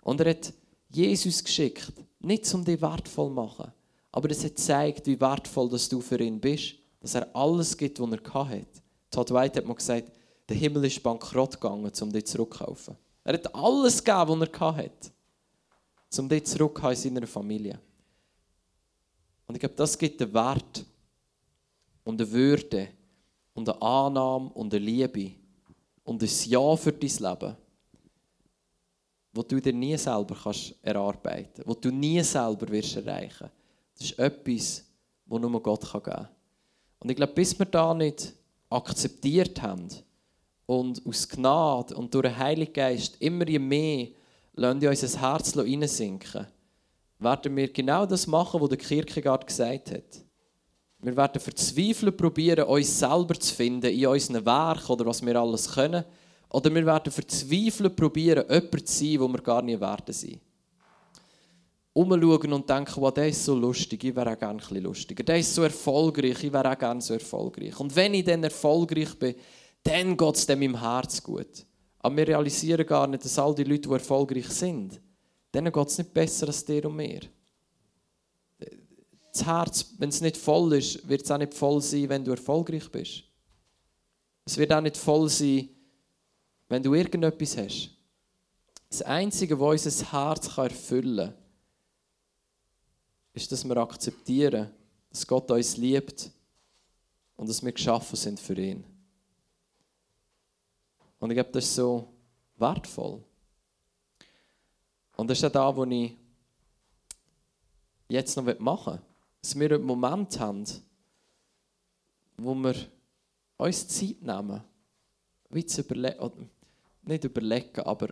Und 0.00 0.18
er 0.20 0.30
hat 0.30 0.54
Jesus 0.88 1.44
geschickt, 1.44 1.92
nicht 2.20 2.52
um 2.54 2.64
dich 2.64 2.80
wertvoll 2.80 3.28
zu 3.28 3.34
machen, 3.34 3.70
aber 4.12 4.30
es 4.30 4.44
hat 4.44 4.56
gezeigt, 4.56 5.06
wie 5.06 5.20
wertvoll 5.20 5.68
dass 5.68 5.90
du 5.90 6.00
für 6.00 6.18
ihn 6.18 6.40
bist, 6.40 6.76
dass 7.00 7.16
er 7.16 7.28
alles 7.36 7.76
gibt, 7.76 8.00
was 8.00 8.10
er 8.10 8.44
hatte. 8.48 8.66
Todd 9.10 9.30
White 9.30 9.58
hat 9.58 9.66
mal 9.66 9.74
gesagt, 9.74 10.10
der 10.48 10.56
Himmel 10.56 10.86
ist 10.86 11.02
bankrott 11.02 11.60
gegangen, 11.60 11.92
um 12.00 12.12
dich 12.12 12.24
zurückzukaufen. 12.24 12.96
Er 13.24 13.34
hat 13.34 13.54
alles 13.54 14.02
gegeben, 14.02 14.40
was 14.40 14.48
er 14.48 14.76
hatte, 14.76 15.12
um 16.16 16.28
dich 16.30 16.46
zurückzukommen 16.46 16.94
in 16.94 17.14
seiner 17.14 17.26
Familie. 17.26 17.78
Und 19.46 19.54
ich 19.56 19.60
glaube, 19.60 19.74
das 19.74 19.98
gibt 19.98 20.22
einen 20.22 20.32
Wert 20.32 20.86
und 22.04 22.20
eine 22.20 22.30
Würde 22.30 22.88
und 23.54 23.68
eine 23.68 23.82
Annahme 23.82 24.50
und 24.50 24.72
eine 24.72 24.84
Liebe 24.84 25.32
und 26.04 26.22
ein 26.22 26.30
Ja 26.46 26.76
für 26.76 26.92
dein 26.92 27.10
Leben 27.10 27.56
wo 29.34 29.42
du 29.42 29.60
dir 29.60 29.72
nie 29.72 29.96
selber 29.96 30.36
kannst 30.40 30.74
erarbeiten 30.80 31.50
kannst, 31.56 31.68
wo 31.68 31.74
du 31.74 31.90
nie 31.90 32.22
selber 32.22 32.68
wirst 32.68 32.96
erreichen 32.96 33.50
Das 33.98 34.10
ist 34.10 34.18
etwas, 34.18 34.84
das 35.26 35.40
nur 35.40 35.62
Gott 35.62 35.80
geben 35.92 36.02
kann. 36.04 36.28
Und 37.00 37.10
ich 37.10 37.16
glaube, 37.16 37.32
bis 37.32 37.58
wir 37.58 37.66
da 37.66 37.92
nicht 37.92 38.32
akzeptiert 38.70 39.60
haben 39.60 39.88
und 40.66 41.04
aus 41.04 41.28
Gnade 41.28 41.94
und 41.96 42.14
durch 42.14 42.26
den 42.26 42.38
Heiligen 42.38 42.72
Geist 42.72 43.16
immer 43.20 43.44
mehr 43.58 44.08
lassen 44.54 44.82
in 44.82 44.88
unser 44.88 45.20
Herz 45.20 45.52
hineinsinken, 45.52 46.46
werden 47.18 47.56
wir 47.56 47.72
genau 47.72 48.06
das 48.06 48.26
machen, 48.26 48.60
was 48.60 48.68
der 48.68 48.78
Kierkegaard 48.78 49.46
gesagt 49.46 49.90
hat. 49.90 50.23
Wir 51.04 51.16
werden 51.16 51.40
verzweifelt 51.40 52.16
probieren, 52.16 52.64
uns 52.64 52.98
selber 52.98 53.38
zu 53.38 53.54
finden 53.54 53.90
in 53.90 54.06
unseren 54.06 54.44
Werken 54.46 54.90
oder 54.90 55.04
was 55.04 55.24
wir 55.24 55.36
alles 55.36 55.70
können 55.70 56.02
oder 56.48 56.74
wir 56.74 56.86
werden 56.86 57.12
verzweifelt 57.12 57.94
probieren, 57.94 58.44
jemand 58.48 58.88
zu 58.88 59.04
sein, 59.04 59.20
wo 59.20 59.28
wir 59.28 59.42
gar 59.42 59.60
nicht 59.60 59.80
werden 59.80 60.14
sein. 60.14 60.40
Umschauen 61.92 62.52
und 62.54 62.70
denken, 62.70 62.94
wow, 62.96 63.12
der 63.12 63.28
ist 63.28 63.44
so 63.44 63.54
lustig, 63.54 64.02
ich 64.02 64.16
wäre 64.16 64.32
auch 64.32 64.38
gerne 64.38 64.54
ein 64.54 64.56
bisschen 64.56 64.82
lustiger. 64.82 65.22
Der 65.22 65.38
ist 65.38 65.54
so 65.54 65.62
erfolgreich, 65.62 66.42
ich 66.42 66.52
wäre 66.52 66.72
auch 66.72 66.78
gerne 66.78 67.02
so 67.02 67.12
erfolgreich. 67.12 67.78
Und 67.78 67.94
wenn 67.94 68.14
ich 68.14 68.24
dann 68.24 68.42
erfolgreich 68.42 69.14
bin, 69.18 69.34
dann 69.82 70.16
geht 70.16 70.34
es 70.36 70.46
dem 70.46 70.62
im 70.62 70.80
Herz 70.80 71.22
gut. 71.22 71.66
Aber 71.98 72.16
wir 72.16 72.28
realisieren 72.28 72.86
gar 72.86 73.06
nicht, 73.06 73.24
dass 73.24 73.38
all 73.38 73.54
die 73.54 73.64
Leute, 73.64 73.88
die 73.88 73.94
erfolgreich 73.94 74.48
sind, 74.48 75.00
denen 75.54 75.72
geht 75.72 75.86
es 75.86 75.98
nicht 75.98 76.14
besser 76.14 76.46
als 76.46 76.64
dir 76.64 76.86
und 76.86 76.96
mir. 76.96 77.20
Das 79.34 79.44
Herz, 79.44 79.94
wenn 79.98 80.10
es 80.10 80.20
nicht 80.20 80.36
voll 80.36 80.74
ist, 80.74 81.08
wird 81.08 81.22
es 81.22 81.30
auch 81.30 81.38
nicht 81.38 81.54
voll 81.54 81.82
sein, 81.82 82.08
wenn 82.08 82.24
du 82.24 82.30
erfolgreich 82.30 82.88
bist. 82.88 83.24
Es 84.44 84.56
wird 84.56 84.72
auch 84.72 84.80
nicht 84.80 84.96
voll 84.96 85.28
sein, 85.28 85.68
wenn 86.68 86.84
du 86.84 86.94
irgendetwas 86.94 87.56
hast, 87.56 87.90
das 88.88 89.02
Einzige, 89.02 89.58
was 89.58 89.86
unser 89.86 90.12
Herz 90.12 90.56
erfüllen 90.56 91.16
kann, 91.16 91.34
ist, 93.32 93.50
dass 93.50 93.64
wir 93.64 93.76
akzeptieren, 93.76 94.70
dass 95.10 95.26
Gott 95.26 95.50
uns 95.50 95.76
liebt 95.78 96.30
und 97.36 97.48
dass 97.48 97.64
wir 97.64 97.72
geschaffen 97.72 98.14
sind 98.14 98.38
für 98.38 98.54
ihn. 98.54 98.84
Und 101.18 101.30
ich 101.30 101.34
glaube, 101.34 101.50
das 101.50 101.64
ist 101.64 101.74
so 101.74 102.06
wertvoll. 102.56 103.20
Und 105.16 105.28
das 105.28 105.38
ist 105.38 105.44
auch 105.44 105.50
da, 105.50 105.74
wo 105.74 105.84
ich 105.84 106.12
jetzt 108.08 108.36
noch 108.36 108.58
machen 108.60 108.92
will. 108.94 109.13
Dass 109.44 109.60
wir 109.60 109.72
einen 109.72 109.84
Moment 109.84 110.40
haben, 110.40 110.64
wo 112.38 112.54
wir 112.54 112.74
uns 113.58 113.88
Zeit 113.88 114.22
nehmen, 114.22 114.64
wie 115.50 115.66
zu 115.66 115.82
überlegen, 115.82 116.48
nicht 117.02 117.24
überlegen, 117.24 117.82
aber 117.82 118.08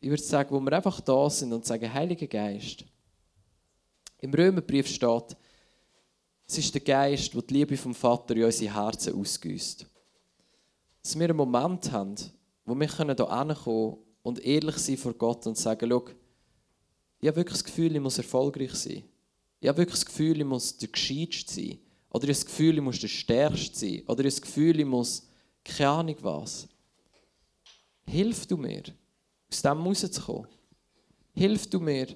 ich 0.00 0.10
würde 0.10 0.24
sagen, 0.24 0.50
wo 0.50 0.58
wir 0.58 0.72
einfach 0.72 1.00
da 1.02 1.30
sind 1.30 1.52
und 1.52 1.64
sagen, 1.64 1.94
Heiliger 1.94 2.26
Geist. 2.26 2.84
Im 4.18 4.34
Römerbrief 4.34 4.88
steht, 4.88 5.36
es 6.48 6.58
ist 6.58 6.74
der 6.74 6.80
Geist, 6.80 7.32
der 7.32 7.42
die 7.42 7.54
Liebe 7.54 7.76
vom 7.76 7.94
Vater 7.94 8.34
in 8.34 8.42
unsere 8.42 8.74
Herzen 8.74 9.14
ausgüsst. 9.14 9.86
Dass 11.00 11.16
wir 11.16 11.28
einen 11.28 11.36
Moment 11.36 11.92
haben, 11.92 12.16
wo 12.64 12.74
wir 12.74 12.88
hier 12.88 13.06
hinkommen 13.06 13.98
und 14.24 14.44
ehrlich 14.44 14.78
sein 14.78 14.96
vor 14.96 15.14
Gott 15.14 15.46
und 15.46 15.56
sagen, 15.56 15.88
schau, 15.88 16.06
ich 17.20 17.28
habe 17.28 17.36
wirklich 17.36 17.58
das 17.58 17.64
Gefühl, 17.64 17.94
ich 17.94 18.02
muss 18.02 18.18
erfolgreich 18.18 18.74
sein. 18.74 19.04
Ich 19.60 19.68
habe 19.68 19.78
wirklich 19.78 20.00
das 20.00 20.06
Gefühl, 20.06 20.38
ich 20.38 20.46
muss 20.46 20.76
der 20.76 20.88
Gescheitste 20.88 21.54
sein. 21.54 21.78
Oder 22.10 22.24
ich 22.24 22.28
habe 22.28 22.44
das 22.44 22.46
Gefühl, 22.46 22.74
ich 22.76 22.82
muss 22.82 23.00
der 23.00 23.08
Stärkste 23.08 23.78
sein. 23.78 24.02
Oder 24.06 24.06
ich 24.06 24.08
habe 24.08 24.22
das 24.24 24.42
Gefühl, 24.42 24.80
ich 24.80 24.86
muss 24.86 25.28
keine 25.64 25.90
Ahnung 25.90 26.16
was. 26.20 26.68
Hilf 28.06 28.46
du 28.46 28.56
mir, 28.56 28.82
aus 29.50 29.62
dem 29.62 29.82
rauszukommen. 29.82 30.46
Hilf 31.34 31.68
du 31.68 31.80
mir, 31.80 32.06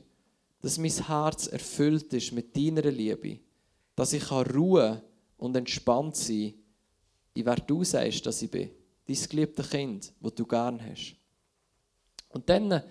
dass 0.60 0.78
mein 0.78 0.90
Herz 0.90 1.46
erfüllt 1.48 2.12
ist 2.12 2.32
mit 2.32 2.56
deiner 2.56 2.90
Liebe. 2.90 3.40
Dass 3.96 4.12
ich 4.12 4.30
Ruhe 4.30 5.02
und 5.36 5.56
entspannt 5.56 6.16
sein 6.16 6.52
kann, 6.52 6.60
in 7.34 7.46
wer 7.46 7.56
du 7.56 7.84
sagst, 7.84 8.24
dass 8.26 8.42
ich 8.42 8.50
bin. 8.50 8.70
Dein 9.06 9.28
geliebte 9.28 9.62
Kind, 9.62 10.12
das 10.20 10.34
du 10.34 10.46
gern 10.46 10.80
hast. 10.84 11.16
Und 12.28 12.48
dann, 12.48 12.82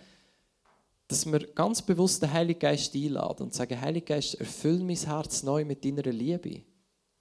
dass 1.09 1.25
wir 1.25 1.39
ganz 1.53 1.81
bewusst 1.81 2.21
den 2.21 2.31
Heiligen 2.31 2.59
Geist 2.59 2.95
einladen 2.95 3.43
und 3.43 3.53
sagen, 3.53 3.81
Heiliger 3.81 4.15
Geist, 4.15 4.35
erfüll 4.35 4.79
mein 4.83 4.95
Herz 4.95 5.43
neu 5.43 5.65
mit 5.65 5.83
deiner 5.83 6.03
Liebe. 6.03 6.61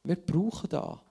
Wir 0.05 0.16
brauchen 0.16 0.68
da, 0.68 1.03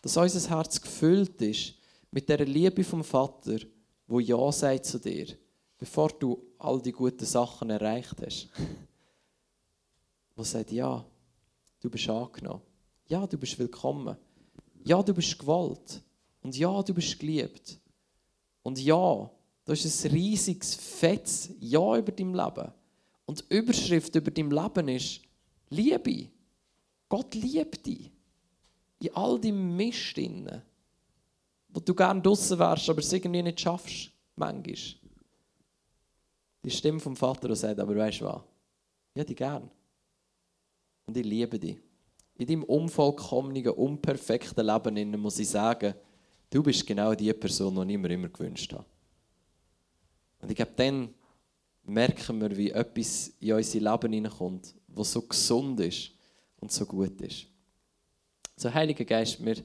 dass 0.00 0.16
unser 0.16 0.50
Herz 0.50 0.80
gefüllt 0.80 1.40
ist 1.42 1.74
mit 2.10 2.28
der 2.28 2.44
Liebe 2.44 2.82
vom 2.82 3.04
Vater 3.04 3.58
wo 4.06 4.20
Ja 4.20 4.52
sagt 4.52 4.86
zu 4.86 4.98
dir, 4.98 5.26
bevor 5.78 6.08
du 6.10 6.42
all 6.58 6.80
die 6.80 6.92
guten 6.92 7.24
Sachen 7.24 7.70
erreicht 7.70 8.16
hast. 8.24 8.48
wo 10.36 10.42
sagt, 10.44 10.72
ja, 10.72 11.04
du 11.80 11.90
bist 11.90 12.08
angenommen. 12.08 12.62
Ja, 13.06 13.26
du 13.26 13.38
bist 13.38 13.58
willkommen. 13.58 14.16
Ja, 14.82 15.02
du 15.02 15.14
bist 15.14 15.38
gewollt. 15.38 16.02
Und 16.42 16.56
ja, 16.56 16.82
du 16.82 16.92
bist 16.92 17.18
geliebt. 17.18 17.78
Und 18.62 18.78
ja, 18.78 19.30
du 19.64 19.72
hast 19.72 20.04
ein 20.04 20.10
riesiges, 20.10 20.74
fettes 20.74 21.50
Ja 21.60 21.96
über 21.96 22.12
dein 22.12 22.34
Leben. 22.34 22.72
Und 23.26 23.44
die 23.50 23.56
Überschrift 23.56 24.14
über 24.14 24.30
dein 24.30 24.50
Leben 24.50 24.88
ist 24.88 25.20
Liebe. 25.70 26.28
Gott 27.08 27.34
liebt 27.34 27.86
dich. 27.86 28.10
In 29.00 29.14
all 29.14 29.40
deinem 29.40 29.76
Mist 29.76 30.16
drin. 30.16 30.62
Wo 31.68 31.80
du 31.80 31.94
gerne 31.94 32.20
draußen 32.20 32.58
wärst, 32.58 32.88
aber 32.88 33.00
es 33.00 33.12
irgendwie 33.12 33.42
nicht 33.42 33.60
schaffst. 33.60 34.10
Manchmal. 34.36 34.74
Die 36.64 36.70
Stimme 36.70 37.00
vom 37.00 37.14
Vater, 37.14 37.48
die 37.48 37.56
sagt, 37.56 37.78
aber 37.78 37.94
weißt 37.94 38.20
du 38.20 38.24
was? 38.24 38.42
Ich 39.12 39.20
hätte 39.20 39.28
dich 39.28 39.36
gern. 39.36 39.70
Und 41.06 41.16
ich 41.16 41.24
liebe 41.24 41.58
dich. 41.58 41.78
In 42.36 42.46
deinem 42.46 42.64
unvollkommenen, 42.64 43.68
unperfekten 43.68 44.66
Leben 44.66 45.20
muss 45.20 45.38
ich 45.38 45.48
sagen, 45.48 45.94
du 46.50 46.62
bist 46.62 46.86
genau 46.86 47.14
die 47.14 47.32
Person, 47.32 47.86
die 47.86 47.94
ich 47.94 47.98
mir 47.98 48.10
immer 48.10 48.28
gewünscht 48.28 48.72
habe. 48.72 48.86
Und 50.44 50.50
ich 50.50 50.56
glaube, 50.56 50.72
dann 50.76 51.08
merken 51.84 52.38
wir, 52.38 52.54
wie 52.54 52.70
etwas 52.70 53.32
in 53.40 53.54
unser 53.54 53.80
Leben 53.80 54.12
hineinkommt, 54.12 54.74
was 54.88 55.12
so 55.12 55.22
gesund 55.22 55.80
ist 55.80 56.10
und 56.60 56.70
so 56.70 56.84
gut 56.84 57.18
ist. 57.22 57.46
So, 58.54 58.72
Heiliger 58.72 59.06
Geist, 59.06 59.42
wir, 59.42 59.56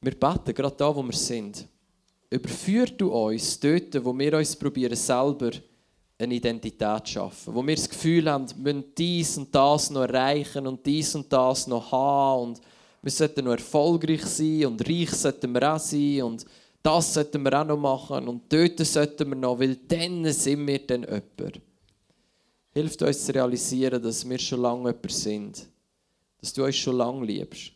wir 0.00 0.18
beten, 0.18 0.52
gerade 0.52 0.74
da, 0.76 0.94
wo 0.94 1.00
wir 1.00 1.12
sind, 1.12 1.64
überführ 2.28 2.86
du 2.86 3.12
uns 3.12 3.60
dort, 3.60 4.04
wo 4.04 4.18
wir 4.18 4.36
uns 4.36 4.56
probieren, 4.56 4.96
selber 4.96 5.52
eine 6.18 6.34
Identität 6.34 7.06
zu 7.06 7.12
schaffen. 7.12 7.54
Wo 7.54 7.64
wir 7.64 7.76
das 7.76 7.88
Gefühl 7.88 8.28
haben, 8.28 8.48
wir 8.48 8.74
müssen 8.74 8.92
dies 8.98 9.38
und 9.38 9.54
das 9.54 9.90
noch 9.90 10.02
erreichen 10.02 10.66
und 10.66 10.84
dies 10.84 11.14
und 11.14 11.32
das 11.32 11.68
noch 11.68 11.92
haben 11.92 12.48
und 12.48 12.60
wir 13.00 13.12
sollten 13.12 13.44
noch 13.44 13.52
erfolgreich 13.52 14.26
sein 14.26 14.66
und 14.66 14.88
reich 14.88 15.10
sollten 15.12 15.52
wir 15.52 15.72
auch 15.72 15.78
sein 15.78 16.22
und 16.22 16.46
das 16.82 17.14
sollten 17.14 17.42
wir 17.44 17.60
auch 17.60 17.64
noch 17.64 17.76
machen 17.76 18.26
und 18.28 18.52
dort 18.52 18.78
sollten 18.80 19.28
wir 19.28 19.36
noch, 19.36 19.58
weil 19.58 19.76
dann 19.76 20.30
sind 20.32 20.66
wir 20.66 20.84
dann 20.86 21.02
jemand. 21.02 21.60
Hilft 22.72 23.02
uns 23.02 23.26
zu 23.26 23.34
realisieren, 23.34 24.02
dass 24.02 24.28
wir 24.28 24.38
schon 24.38 24.62
lange 24.62 24.90
jemand 24.90 25.12
sind. 25.12 25.68
Dass 26.40 26.52
du 26.52 26.64
uns 26.64 26.76
schon 26.76 26.96
lange 26.96 27.24
liebst. 27.24 27.72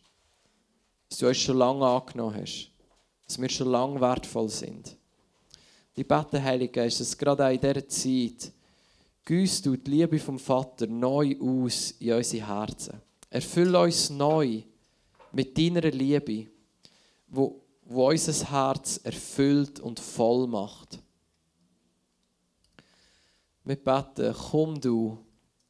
Dass 1.08 1.18
du 1.18 1.28
uns 1.28 1.36
schon 1.36 1.58
lange 1.58 1.86
angenommen 1.86 2.36
hast. 2.40 2.70
Dass 3.26 3.40
wir 3.40 3.48
schon 3.48 3.68
lange 3.68 4.00
wertvoll 4.00 4.48
sind. 4.48 4.96
Ich 5.94 6.06
bete, 6.06 6.42
Heiliger 6.42 6.82
Geist, 6.82 7.00
dass 7.00 7.16
gerade 7.16 7.46
auch 7.46 7.50
in 7.50 7.60
dieser 7.60 7.88
Zeit 7.88 8.52
gießt 9.24 9.66
du 9.66 9.76
die 9.76 9.90
Liebe 9.90 10.18
vom 10.18 10.38
Vater 10.38 10.86
neu 10.86 11.36
aus 11.40 11.92
in 11.98 12.12
unsere 12.12 12.46
Herzen. 12.46 13.00
Erfülle 13.30 13.80
uns 13.80 14.10
neu 14.10 14.62
mit 15.32 15.56
deiner 15.56 15.90
Liebe, 15.90 16.46
wo, 17.28 17.60
wo 17.86 18.08
unser 18.08 18.50
Herz 18.50 18.98
erfüllt 19.02 19.80
und 19.80 19.98
voll 19.98 20.46
macht. 20.46 20.98
Wir 23.64 23.76
beten, 23.76 24.34
komm 24.50 24.80
du 24.80 25.18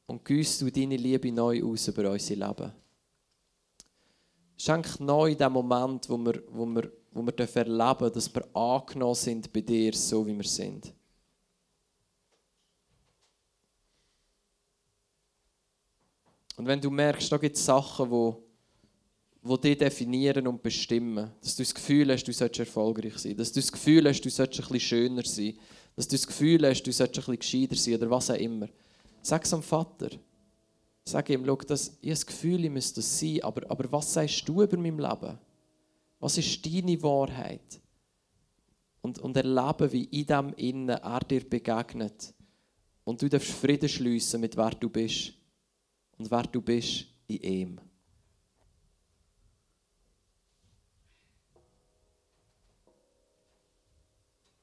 und 0.06 0.24
gießt 0.24 0.60
du 0.62 0.70
deine 0.70 0.96
Liebe 0.96 1.32
neu 1.32 1.62
aus 1.64 1.88
über 1.88 2.10
unser 2.10 2.36
Leben. 2.36 2.72
Schenk 4.58 5.00
neu 5.00 5.34
den 5.34 5.52
Moment, 5.52 6.08
wo 6.08 6.16
wir, 6.18 6.42
wo 6.48 6.66
wir 6.66 6.90
wo 7.16 7.22
wir 7.22 7.38
erleben 7.38 7.98
dürfen, 7.98 8.12
dass 8.12 8.34
wir 8.34 8.54
angenommen 8.54 9.14
sind 9.14 9.50
bei 9.50 9.62
dir, 9.62 9.94
so 9.94 10.26
wie 10.26 10.36
wir 10.36 10.44
sind. 10.44 10.92
Und 16.56 16.66
wenn 16.66 16.80
du 16.80 16.90
merkst, 16.90 17.32
da 17.32 17.38
gibt 17.38 17.56
es 17.56 17.64
Sachen, 17.64 18.10
wo, 18.10 18.45
wo 19.46 19.56
dich 19.56 19.78
definieren 19.78 20.46
und 20.46 20.62
bestimmen, 20.62 21.30
dass 21.40 21.56
du 21.56 21.62
das 21.62 21.74
Gefühl 21.74 22.12
hast, 22.12 22.24
du 22.24 22.32
solltest 22.32 22.60
erfolgreich 22.60 23.18
sein, 23.18 23.36
dass 23.36 23.52
du 23.52 23.60
das 23.60 23.70
Gefühl 23.70 24.08
hast, 24.08 24.20
du 24.22 24.30
solltest 24.30 24.60
ein 24.60 24.72
bisschen 24.72 24.80
schöner 24.80 25.24
sein, 25.24 25.54
dass 25.94 26.08
du 26.08 26.16
das 26.16 26.26
Gefühl 26.26 26.66
hast, 26.66 26.82
du 26.82 26.92
solltest 26.92 27.28
ein 27.28 27.36
bisschen 27.36 27.66
gescheiter 27.66 27.76
sein 27.76 27.94
oder 27.94 28.10
was 28.10 28.30
auch 28.30 28.34
immer, 28.36 28.68
sag 29.22 29.44
es 29.44 29.54
am 29.54 29.62
Vater. 29.62 30.10
Sag 31.08 31.30
ihm, 31.30 31.44
schau, 31.46 31.56
das, 31.56 31.98
ich 32.00 32.08
habe 32.08 32.10
das 32.10 32.26
Gefühl, 32.26 32.64
ich 32.64 32.70
müsste 32.70 32.96
das 32.96 33.20
sein, 33.20 33.40
aber, 33.42 33.70
aber 33.70 33.92
was 33.92 34.12
sagst 34.12 34.48
du 34.48 34.62
über 34.62 34.76
mein 34.76 34.98
Leben? 34.98 35.38
Was 36.18 36.36
ist 36.36 36.66
deine 36.66 37.00
Wahrheit? 37.00 37.80
Und, 39.02 39.20
und 39.20 39.36
erleben, 39.36 39.92
wie 39.92 40.04
in 40.04 40.26
dem 40.26 40.52
Innen 40.54 40.88
er 40.88 41.20
dir 41.20 41.48
begegnet. 41.48 42.34
Und 43.04 43.22
du 43.22 43.28
darfst 43.28 43.52
Frieden 43.52 43.88
schliessen 43.88 44.40
mit 44.40 44.56
wer 44.56 44.70
du 44.70 44.90
bist. 44.90 45.32
Und 46.18 46.28
wer 46.28 46.42
du 46.42 46.60
bist 46.60 47.06
in 47.28 47.42
ihm. 47.42 47.80